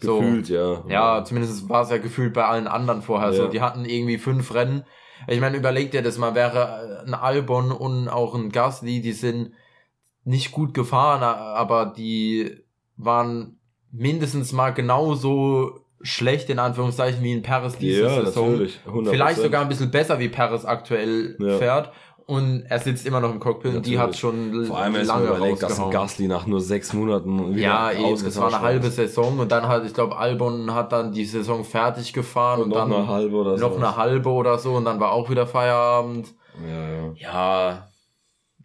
So. 0.00 0.20
Gefühlt, 0.20 0.50
ja. 0.50 0.84
Ja, 0.86 1.24
zumindest 1.24 1.68
war 1.68 1.82
es 1.82 1.90
ja 1.90 1.98
gefühlt 1.98 2.32
bei 2.32 2.44
allen 2.44 2.68
anderen 2.68 3.02
vorher 3.02 3.32
so. 3.32 3.44
Ja. 3.44 3.48
Die 3.48 3.60
hatten 3.60 3.84
irgendwie 3.84 4.18
fünf 4.18 4.54
Rennen. 4.54 4.84
Ich 5.26 5.40
meine, 5.40 5.56
überleg 5.56 5.90
dir 5.90 6.02
das 6.02 6.16
mal, 6.16 6.36
wäre 6.36 7.02
ein 7.04 7.14
Albon 7.14 7.72
und 7.72 8.08
auch 8.08 8.36
ein 8.36 8.52
Gasly, 8.52 9.00
die 9.00 9.12
sind 9.12 9.50
nicht 10.22 10.52
gut 10.52 10.74
gefahren, 10.74 11.24
aber 11.24 11.86
die 11.86 12.62
waren 12.96 13.58
mindestens 13.90 14.52
mal 14.52 14.70
genauso 14.70 15.80
schlecht 16.00 16.48
in 16.50 16.58
Anführungszeichen 16.58 17.22
wie 17.22 17.32
ein 17.32 17.42
Paris 17.42 17.76
diese 17.78 18.02
Ja, 18.02 18.24
Saison. 18.24 18.52
natürlich. 18.52 18.78
100%. 18.86 19.10
Vielleicht 19.10 19.40
sogar 19.40 19.62
ein 19.62 19.68
bisschen 19.68 19.90
besser 19.90 20.18
wie 20.18 20.28
Paris 20.28 20.64
aktuell 20.64 21.36
Ja. 21.40 21.58
fährt. 21.58 21.92
Und 22.26 22.66
er 22.68 22.78
sitzt 22.78 23.06
immer 23.06 23.20
noch 23.20 23.32
im 23.32 23.40
Cockpit 23.40 23.74
und 23.74 23.86
die 23.86 23.96
Natürlich. 23.96 24.00
hat 24.00 24.16
schon 24.18 24.66
Vor 24.66 24.76
allem, 24.78 24.94
lange 25.02 25.28
überlegt, 25.28 25.62
dass. 25.62 25.78
Gasly 25.90 26.28
nach 26.28 26.46
nur 26.46 26.60
sechs 26.60 26.92
Monaten 26.92 27.54
wieder 27.56 27.58
Ja, 27.62 27.90
eben, 27.92 28.12
es 28.12 28.38
war 28.38 28.48
eine 28.48 28.60
halbe. 28.60 28.90
Saison 28.90 29.38
und 29.38 29.50
dann 29.50 29.66
hat, 29.66 29.86
ich 29.86 29.94
glaube, 29.94 30.14
Albon 30.18 30.74
hat 30.74 30.92
dann 30.92 31.10
die 31.12 31.24
Saison 31.24 31.64
fertig 31.64 32.12
gefahren 32.12 32.58
und, 32.60 32.64
Und 32.64 32.68
noch 32.70 32.76
dann 32.86 32.92
eine 32.92 33.08
halbe 33.08 33.34
oder 33.34 33.56
so. 33.56 33.66
noch 33.66 33.76
eine 33.78 33.96
halbe 33.96 34.28
oder 34.28 34.58
so 34.58 34.74
und 34.74 34.84
dann 34.84 35.00
war 35.00 35.12
auch 35.12 35.30
wieder 35.30 35.46
Feierabend. 35.46 36.34
Ja, 36.62 36.88
ja. 36.90 37.12
Ja, 37.16 37.88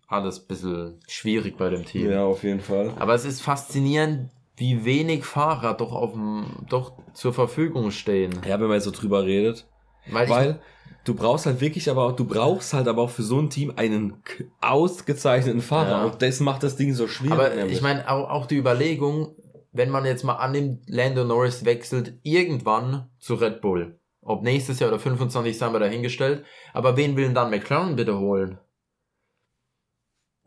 alles 0.10 0.40
ein 0.42 0.48
bisschen 0.48 1.00
schwierig 1.08 1.56
bei 1.58 1.70
dem 1.70 1.86
Team. 1.86 2.12
ja, 2.12 2.24
auf 2.26 2.44
jeden 2.44 2.60
Fall. 2.60 2.92
Aber 3.00 3.14
es 3.14 3.24
ist 3.24 3.42
faszinierend, 3.42 4.30
wie 4.56 4.86
wenig 4.86 5.26
Fahrer 5.26 5.74
doch 5.74 5.94
auf 5.94 6.14
dem, 6.14 6.66
doch 6.70 6.94
zur 7.14 7.34
Verfügung 7.34 7.92
stehen. 7.92 8.42
Ja, 8.48 8.60
wenn 8.60 8.68
man 8.68 8.76
jetzt 8.76 8.86
so 8.86 8.92
drüber 8.92 9.26
redet. 9.26 9.68
Weil, 10.12 10.30
Weil 10.30 10.62
du 11.06 11.16
brauchst 11.16 11.46
halt 11.46 11.62
wirklich, 11.62 11.90
aber 11.90 12.06
auch, 12.06 12.12
du 12.12 12.26
brauchst 12.26 12.74
halt 12.74 12.88
aber 12.88 13.02
auch 13.02 13.10
für 13.10 13.24
so 13.24 13.40
ein 13.40 13.50
Team 13.50 13.74
einen 13.76 14.22
ausgezeichneten 14.62 15.62
Fahrer. 15.62 15.90
Ja. 15.90 16.06
Und 16.06 16.22
das 16.22 16.40
macht 16.40 16.64
das 16.64 16.76
Ding 16.76 16.94
so 16.94 17.08
schwierig. 17.08 17.34
aber 17.34 17.50
nämlich. 17.50 17.78
ich 17.78 17.82
meine, 17.82 18.10
auch, 18.10 18.30
auch 18.30 18.46
die 18.46 18.58
Überlegung, 18.58 19.36
wenn 19.72 19.90
man 19.90 20.06
jetzt 20.06 20.24
mal 20.24 20.36
annimmt, 20.36 20.84
Lando 20.88 21.24
Norris 21.24 21.66
wechselt 21.66 22.20
irgendwann 22.22 23.10
zu 23.20 23.36
Red 23.36 23.62
Bull. 23.62 24.00
Ob 24.22 24.44
nächstes 24.44 24.80
Jahr 24.80 24.90
oder 24.90 25.00
25 25.00 25.58
sind 25.58 25.74
wir 25.74 25.80
dahingestellt. 25.80 26.46
Aber 26.72 26.96
wen 26.96 27.18
will 27.18 27.26
denn 27.26 27.36
dann 27.36 27.50
McLaren 27.50 27.96
bitte 27.96 28.18
holen? 28.20 28.60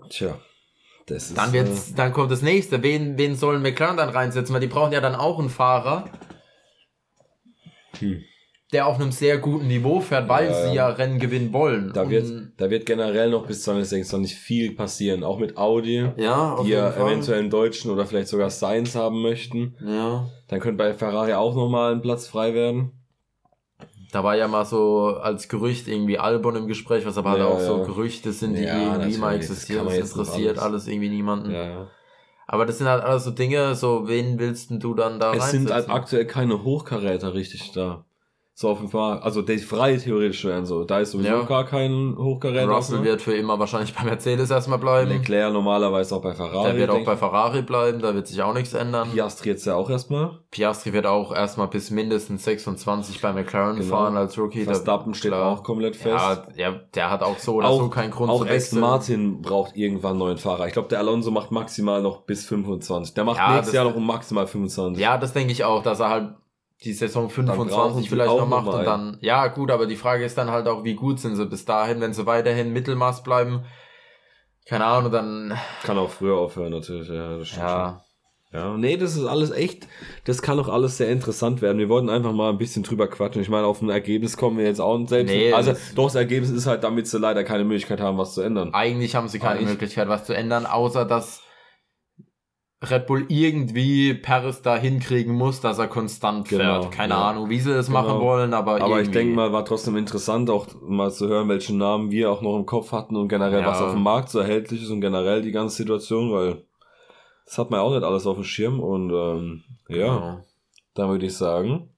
Tja, 0.08 0.38
das. 1.06 1.34
Dann 1.34 1.52
wird's, 1.52 1.94
dann 1.94 2.12
kommt 2.12 2.30
das 2.30 2.42
nächste. 2.42 2.82
Wen, 2.82 3.16
wen 3.18 3.34
sollen 3.36 3.62
McLaren 3.62 3.96
dann 3.96 4.08
reinsetzen? 4.10 4.52
Weil 4.54 4.60
die 4.60 4.66
brauchen 4.66 4.92
ja 4.92 5.00
dann 5.00 5.14
auch 5.14 5.38
einen 5.38 5.50
Fahrer, 5.50 6.04
Hm. 7.98 8.22
der 8.72 8.86
auf 8.86 8.96
einem 9.00 9.12
sehr 9.12 9.38
guten 9.38 9.68
Niveau 9.68 10.00
fährt, 10.00 10.28
weil 10.28 10.46
Ja, 10.50 10.68
sie 10.68 10.74
ja. 10.74 10.88
Rennen 10.88 11.18
gewinnen 11.18 11.52
wollen. 11.52 11.90
äh, 11.90 11.92
da 11.92 12.02
Und- 12.02 12.10
wird, 12.10 12.26
da 12.58 12.68
wird 12.70 12.84
generell 12.84 13.30
noch 13.30 13.46
bis 13.46 13.62
2026 13.62 14.34
viel 14.36 14.74
passieren. 14.74 15.22
Auch 15.24 15.38
mit 15.38 15.56
Audi, 15.56 16.04
ja, 16.16 16.60
die 16.62 16.70
ja 16.70 16.90
Fall. 16.90 17.06
eventuell 17.12 17.38
einen 17.40 17.50
deutschen 17.50 17.90
oder 17.90 18.04
vielleicht 18.06 18.28
sogar 18.28 18.50
Science 18.50 18.94
haben 18.96 19.22
möchten. 19.22 19.76
Ja. 19.80 20.28
Dann 20.48 20.60
könnte 20.60 20.76
bei 20.78 20.92
Ferrari 20.94 21.32
auch 21.34 21.54
nochmal 21.54 21.92
ein 21.92 22.02
Platz 22.02 22.26
frei 22.26 22.52
werden. 22.54 22.92
Da 24.12 24.24
war 24.24 24.36
ja 24.36 24.48
mal 24.48 24.64
so 24.64 25.18
als 25.20 25.48
Gerücht 25.48 25.88
irgendwie 25.88 26.18
Albon 26.18 26.56
im 26.56 26.66
Gespräch, 26.68 27.04
was 27.04 27.18
aber 27.18 27.30
halt 27.30 27.40
Ja, 27.40 27.46
auch 27.46 27.60
so 27.60 27.78
ja. 27.78 27.84
Gerüchte 27.84 28.32
sind, 28.32 28.54
die 28.56 28.62
Ja, 28.62 28.94
irgendwie 28.94 29.18
mal 29.18 29.36
das 29.36 29.50
existieren. 29.50 29.84
Das, 29.84 29.94
nicht 29.94 30.10
interessiert 30.10 30.58
alles. 30.58 30.62
alles. 30.62 30.86
irgendwie 30.86 31.08
niemanden. 31.10 31.54
Aber 32.46 32.64
das 32.64 32.78
sind 32.78 32.86
halt 32.86 33.02
alles 33.02 33.24
so 33.24 33.32
Dinge, 33.32 33.74
so 33.74 34.06
wen 34.08 34.38
willst 34.38 34.70
denn 34.70 34.80
du 34.80 34.94
dann 34.94 35.18
da 35.18 35.34
Es 35.34 35.50
sind 35.50 35.70
halt 35.70 35.90
aktuell 35.90 36.26
keine 36.26 36.62
Hochkaräter 36.62 37.34
richtig 37.34 37.72
da. 37.72 38.05
So 38.58 38.70
auf 38.70 38.78
jeden 38.78 38.90
Fall. 38.90 39.18
Also 39.18 39.42
die 39.42 39.58
frei 39.58 39.98
theoretisch 39.98 40.42
wären 40.46 40.64
so. 40.64 40.84
Da 40.84 41.00
ist 41.00 41.10
sowieso 41.10 41.28
Ja. 41.28 41.42
gar 41.42 41.66
kein 41.66 42.16
Hochkaräter. 42.18 42.66
Russell 42.70 43.04
wird 43.04 43.20
für 43.20 43.34
immer 43.36 43.58
wahrscheinlich 43.58 43.94
bei 43.94 44.02
Mercedes 44.02 44.50
erstmal 44.50 44.78
bleiben. 44.78 45.10
Leclerc 45.10 45.52
normalerweise 45.52 46.16
auch 46.16 46.22
bei 46.22 46.32
Ferrari. 46.34 46.64
Der 46.68 46.76
wird 46.78 46.88
auch 46.88 47.04
bei. 47.04 47.18
Ferrari 47.18 47.60
bleiben, 47.60 48.00
da 48.00 48.14
wird 48.14 48.26
sich 48.28 48.40
auch 48.40 48.54
nichts 48.54 48.72
ändern. 48.72 49.10
Piastri 49.12 49.50
jetzt 49.50 49.66
ja 49.66 49.74
auch 49.74 49.90
erstmal. 49.90 50.38
Piastri 50.50 50.94
wird 50.94 51.04
auch 51.04 51.34
erstmal 51.34 51.68
bis 51.68 51.90
mindestens 51.90 52.44
26 52.44 53.20
bei 53.20 53.34
McLaren 53.34 53.76
Genau. 53.76 53.94
fahren 53.94 54.16
als 54.16 54.38
Rookie. 54.38 54.60
Da- 54.64 54.72
Verstappen 54.72 55.12
steht 55.12 55.32
klar. 55.32 55.52
auch 55.52 55.62
komplett 55.62 55.94
fest. 55.94 56.14
Ja, 56.56 56.70
ja, 56.70 56.80
der 56.94 57.10
hat 57.10 57.22
auch 57.22 57.36
so 57.38 57.56
oder 57.56 57.68
auch 57.68 57.78
so 57.82 57.88
keinen 57.90 58.10
Grund 58.10 58.30
auch 58.30 58.40
zu 58.44 58.48
wechseln. 58.48 58.80
Martin 58.80 59.42
braucht 59.42 59.76
irgendwann 59.76 60.12
einen 60.12 60.18
neuen 60.20 60.38
Fahrer. 60.38 60.66
Ich 60.66 60.72
glaube, 60.72 60.88
der 60.88 61.00
Alonso 61.00 61.30
macht 61.30 61.50
maximal 61.52 62.00
noch 62.00 62.22
bis 62.22 62.46
25. 62.46 63.12
Der 63.12 63.24
macht 63.24 63.36
Ja, 63.36 63.48
nächstes 63.48 63.66
das- 63.66 63.74
Jahr 63.74 63.84
noch 63.84 63.96
um 63.96 64.06
maximal 64.06 64.46
25. 64.46 64.98
Ja, 65.02 65.18
das 65.18 65.34
denke 65.34 65.52
ich 65.52 65.62
auch, 65.62 65.82
dass 65.82 66.00
er 66.00 66.08
halt 66.08 66.28
die 66.84 66.92
Saison 66.92 67.28
brauchen 67.28 67.46
25 67.46 68.02
sie 68.04 68.08
vielleicht 68.08 68.30
noch 68.30 68.46
macht 68.46 68.66
und 68.68 68.84
dann, 68.84 69.16
ja 69.20 69.46
gut, 69.48 69.70
aber 69.70 69.86
die 69.86 69.96
Frage 69.96 70.24
ist 70.24 70.36
dann 70.36 70.50
halt 70.50 70.68
auch, 70.68 70.84
wie 70.84 70.94
gut 70.94 71.18
sind 71.20 71.36
sie 71.36 71.46
bis 71.46 71.64
dahin, 71.64 72.00
wenn 72.00 72.12
sie 72.12 72.26
weiterhin 72.26 72.72
Mittelmaß 72.72 73.22
bleiben. 73.22 73.64
Keine 74.68 74.84
Ahnung, 74.84 75.12
dann, 75.12 75.56
Kann 75.84 75.96
auch 75.98 76.10
früher 76.10 76.36
aufhören 76.36 76.70
natürlich. 76.72 77.08
Ja, 77.08 77.38
das 77.38 77.48
stimmt 77.48 77.62
schon. 77.62 77.68
ja, 77.70 78.00
Ja, 78.52 78.76
nee, 78.76 78.96
das 78.96 79.16
ist 79.16 79.24
alles 79.24 79.50
echt, 79.52 79.86
das 80.24 80.42
kann 80.42 80.58
auch 80.58 80.68
alles 80.68 80.96
sehr 80.96 81.08
interessant 81.08 81.62
werden. 81.62 81.78
Wir 81.78 81.88
wollten 81.88 82.10
einfach 82.10 82.32
mal 82.32 82.50
ein 82.50 82.58
bisschen 82.58 82.82
drüber 82.82 83.06
quatschen. 83.08 83.40
Ich 83.42 83.48
meine, 83.48 83.66
auf 83.66 83.80
ein 83.80 83.90
Ergebnis 83.90 84.36
kommen 84.36 84.58
wir 84.58 84.64
jetzt 84.66 84.80
auch 84.80 84.98
nicht 84.98 85.08
selbst. 85.08 85.32
Nee, 85.32 85.52
also, 85.52 85.70
das- 85.70 85.94
doch, 85.94 86.04
das 86.06 86.16
Ergebnis 86.16 86.50
ist 86.50 86.66
halt, 86.66 86.82
damit 86.84 87.06
sie 87.06 87.18
leider 87.18 87.44
keine 87.44 87.64
Möglichkeit 87.64 88.00
haben, 88.00 88.18
was 88.18 88.34
zu 88.34 88.40
ändern. 88.42 88.74
eigentlich 88.74 89.14
haben 89.14 89.28
sie 89.28 89.38
keine 89.38 89.60
Eigentlich- 89.60 89.68
Möglichkeit, 89.70 90.08
was 90.08 90.24
zu 90.24 90.34
ändern, 90.34 90.66
außer 90.66 91.04
dass 91.04 91.42
Red 92.82 93.06
Bull 93.06 93.24
irgendwie 93.28 94.12
Paris 94.12 94.60
da 94.60 94.76
hinkriegen 94.76 95.34
muss, 95.34 95.60
dass 95.62 95.78
er 95.78 95.88
konstant 95.88 96.46
Genau, 96.48 96.82
fährt. 96.82 96.92
Keine 96.92 97.14
ja. 97.14 97.30
Ahnung, 97.30 97.48
wie 97.48 97.58
sie 97.58 97.72
das 97.72 97.86
Genau. 97.86 98.02
machen 98.02 98.20
wollen, 98.20 98.52
aber, 98.52 98.72
Aber 98.82 98.86
ich 99.00 99.06
irgendwie. 99.06 99.12
denke 99.12 99.34
mal, 99.34 99.52
war 99.52 99.64
trotzdem 99.64 99.96
interessant, 99.96 100.50
auch 100.50 100.66
mal 100.82 101.10
zu 101.10 101.26
hören, 101.26 101.48
welche 101.48 101.74
Namen 101.74 102.10
wir 102.10 102.30
auch 102.30 102.42
noch 102.42 102.54
im 102.56 102.66
Kopf 102.66 102.92
hatten 102.92 103.16
und 103.16 103.28
generell, 103.28 103.62
Ja. 103.62 103.66
was 103.66 103.80
auf 103.80 103.92
dem 103.92 104.02
Markt 104.02 104.28
so 104.28 104.40
erhältlich 104.40 104.82
ist 104.82 104.90
und 104.90 105.00
generell 105.00 105.40
die 105.40 105.52
ganze 105.52 105.76
Situation, 105.76 106.30
weil 106.32 106.64
das 107.46 107.56
hat 107.56 107.70
man 107.70 107.80
ja 107.80 107.84
auch 107.84 107.94
nicht 107.94 108.02
alles 108.04 108.26
auf 108.26 108.34
dem 108.36 108.44
Schirm 108.44 108.78
und 108.80 109.10
ähm, 109.10 109.62
ja, 109.88 110.14
Genau. 110.14 110.40
dann 110.94 111.08
würde 111.08 111.24
ich 111.26 111.34
sagen, 111.34 111.88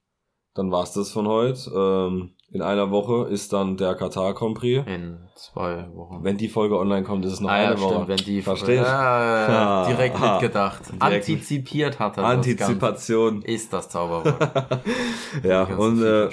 dann 0.55 0.71
war's 0.73 0.93
das 0.93 1.11
von 1.11 1.27
heute. 1.29 1.71
Ähm, 1.75 2.31
in 2.51 2.63
einer 2.63 2.91
Woche 2.91 3.29
ist 3.29 3.53
dann 3.53 3.77
der 3.77 3.95
Katar 3.95 4.33
Grand 4.33 4.57
Prix. 4.57 4.87
In 4.87 5.19
zwei 5.37 5.87
Wochen. 5.95 6.25
Wenn 6.25 6.39
die 6.39 6.49
Folge 6.49 6.79
online 6.79 7.03
kommt, 7.05 7.25
ist 7.27 7.35
es 7.35 7.41
noch 7.41 7.51
ah, 7.51 7.61
ja, 7.63 7.71
eine 7.73 7.81
Woche. 7.81 7.95
stimmt, 7.95 8.09
wenn 8.09 8.17
die 8.17 8.41
Verstehst? 8.41 8.85
Ja, 8.87 9.47
Ah, 9.85 9.87
direkt 9.87 10.17
ah, 10.19 10.33
mitgedacht. 10.41 10.83
direkt 10.87 11.03
Antizipiert 11.03 11.99
hat 11.99 12.17
er 12.17 12.23
das. 12.23 12.33
Antizipation. 12.33 13.43
Ist 13.43 13.73
das 13.73 13.89
Zauberwort. 13.91 14.35
Ja, 15.45 15.65
und 15.65 16.03
äh, 16.03 16.31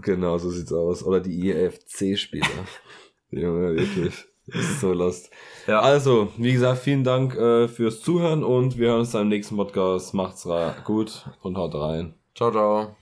genau, 0.00 0.38
so 0.38 0.48
sieht's 0.50 0.72
aus. 0.72 1.04
Oder 1.04 1.20
die 1.20 1.50
EFC-Spieler. 1.50 2.46
Junge, 3.30 3.76
wirklich. 3.76 4.24
Das 4.46 4.62
ist 4.62 4.80
so 4.80 4.94
lost. 4.94 5.30
Ja. 5.66 5.80
Also, 5.80 6.28
wie 6.38 6.52
gesagt, 6.54 6.78
vielen 6.78 7.04
Dank 7.04 7.36
äh, 7.36 7.68
fürs 7.68 8.00
Zuhören 8.00 8.42
und 8.42 8.78
wir 8.78 8.88
hören 8.88 9.00
uns 9.00 9.10
dann 9.10 9.22
im 9.22 9.28
nächsten 9.28 9.56
Podcast. 9.56 10.14
Macht's 10.14 10.48
gut 10.84 11.28
und 11.42 11.58
haut 11.58 11.74
rein. 11.74 12.14
Ciao, 12.34 12.50
ciao. 12.50 12.96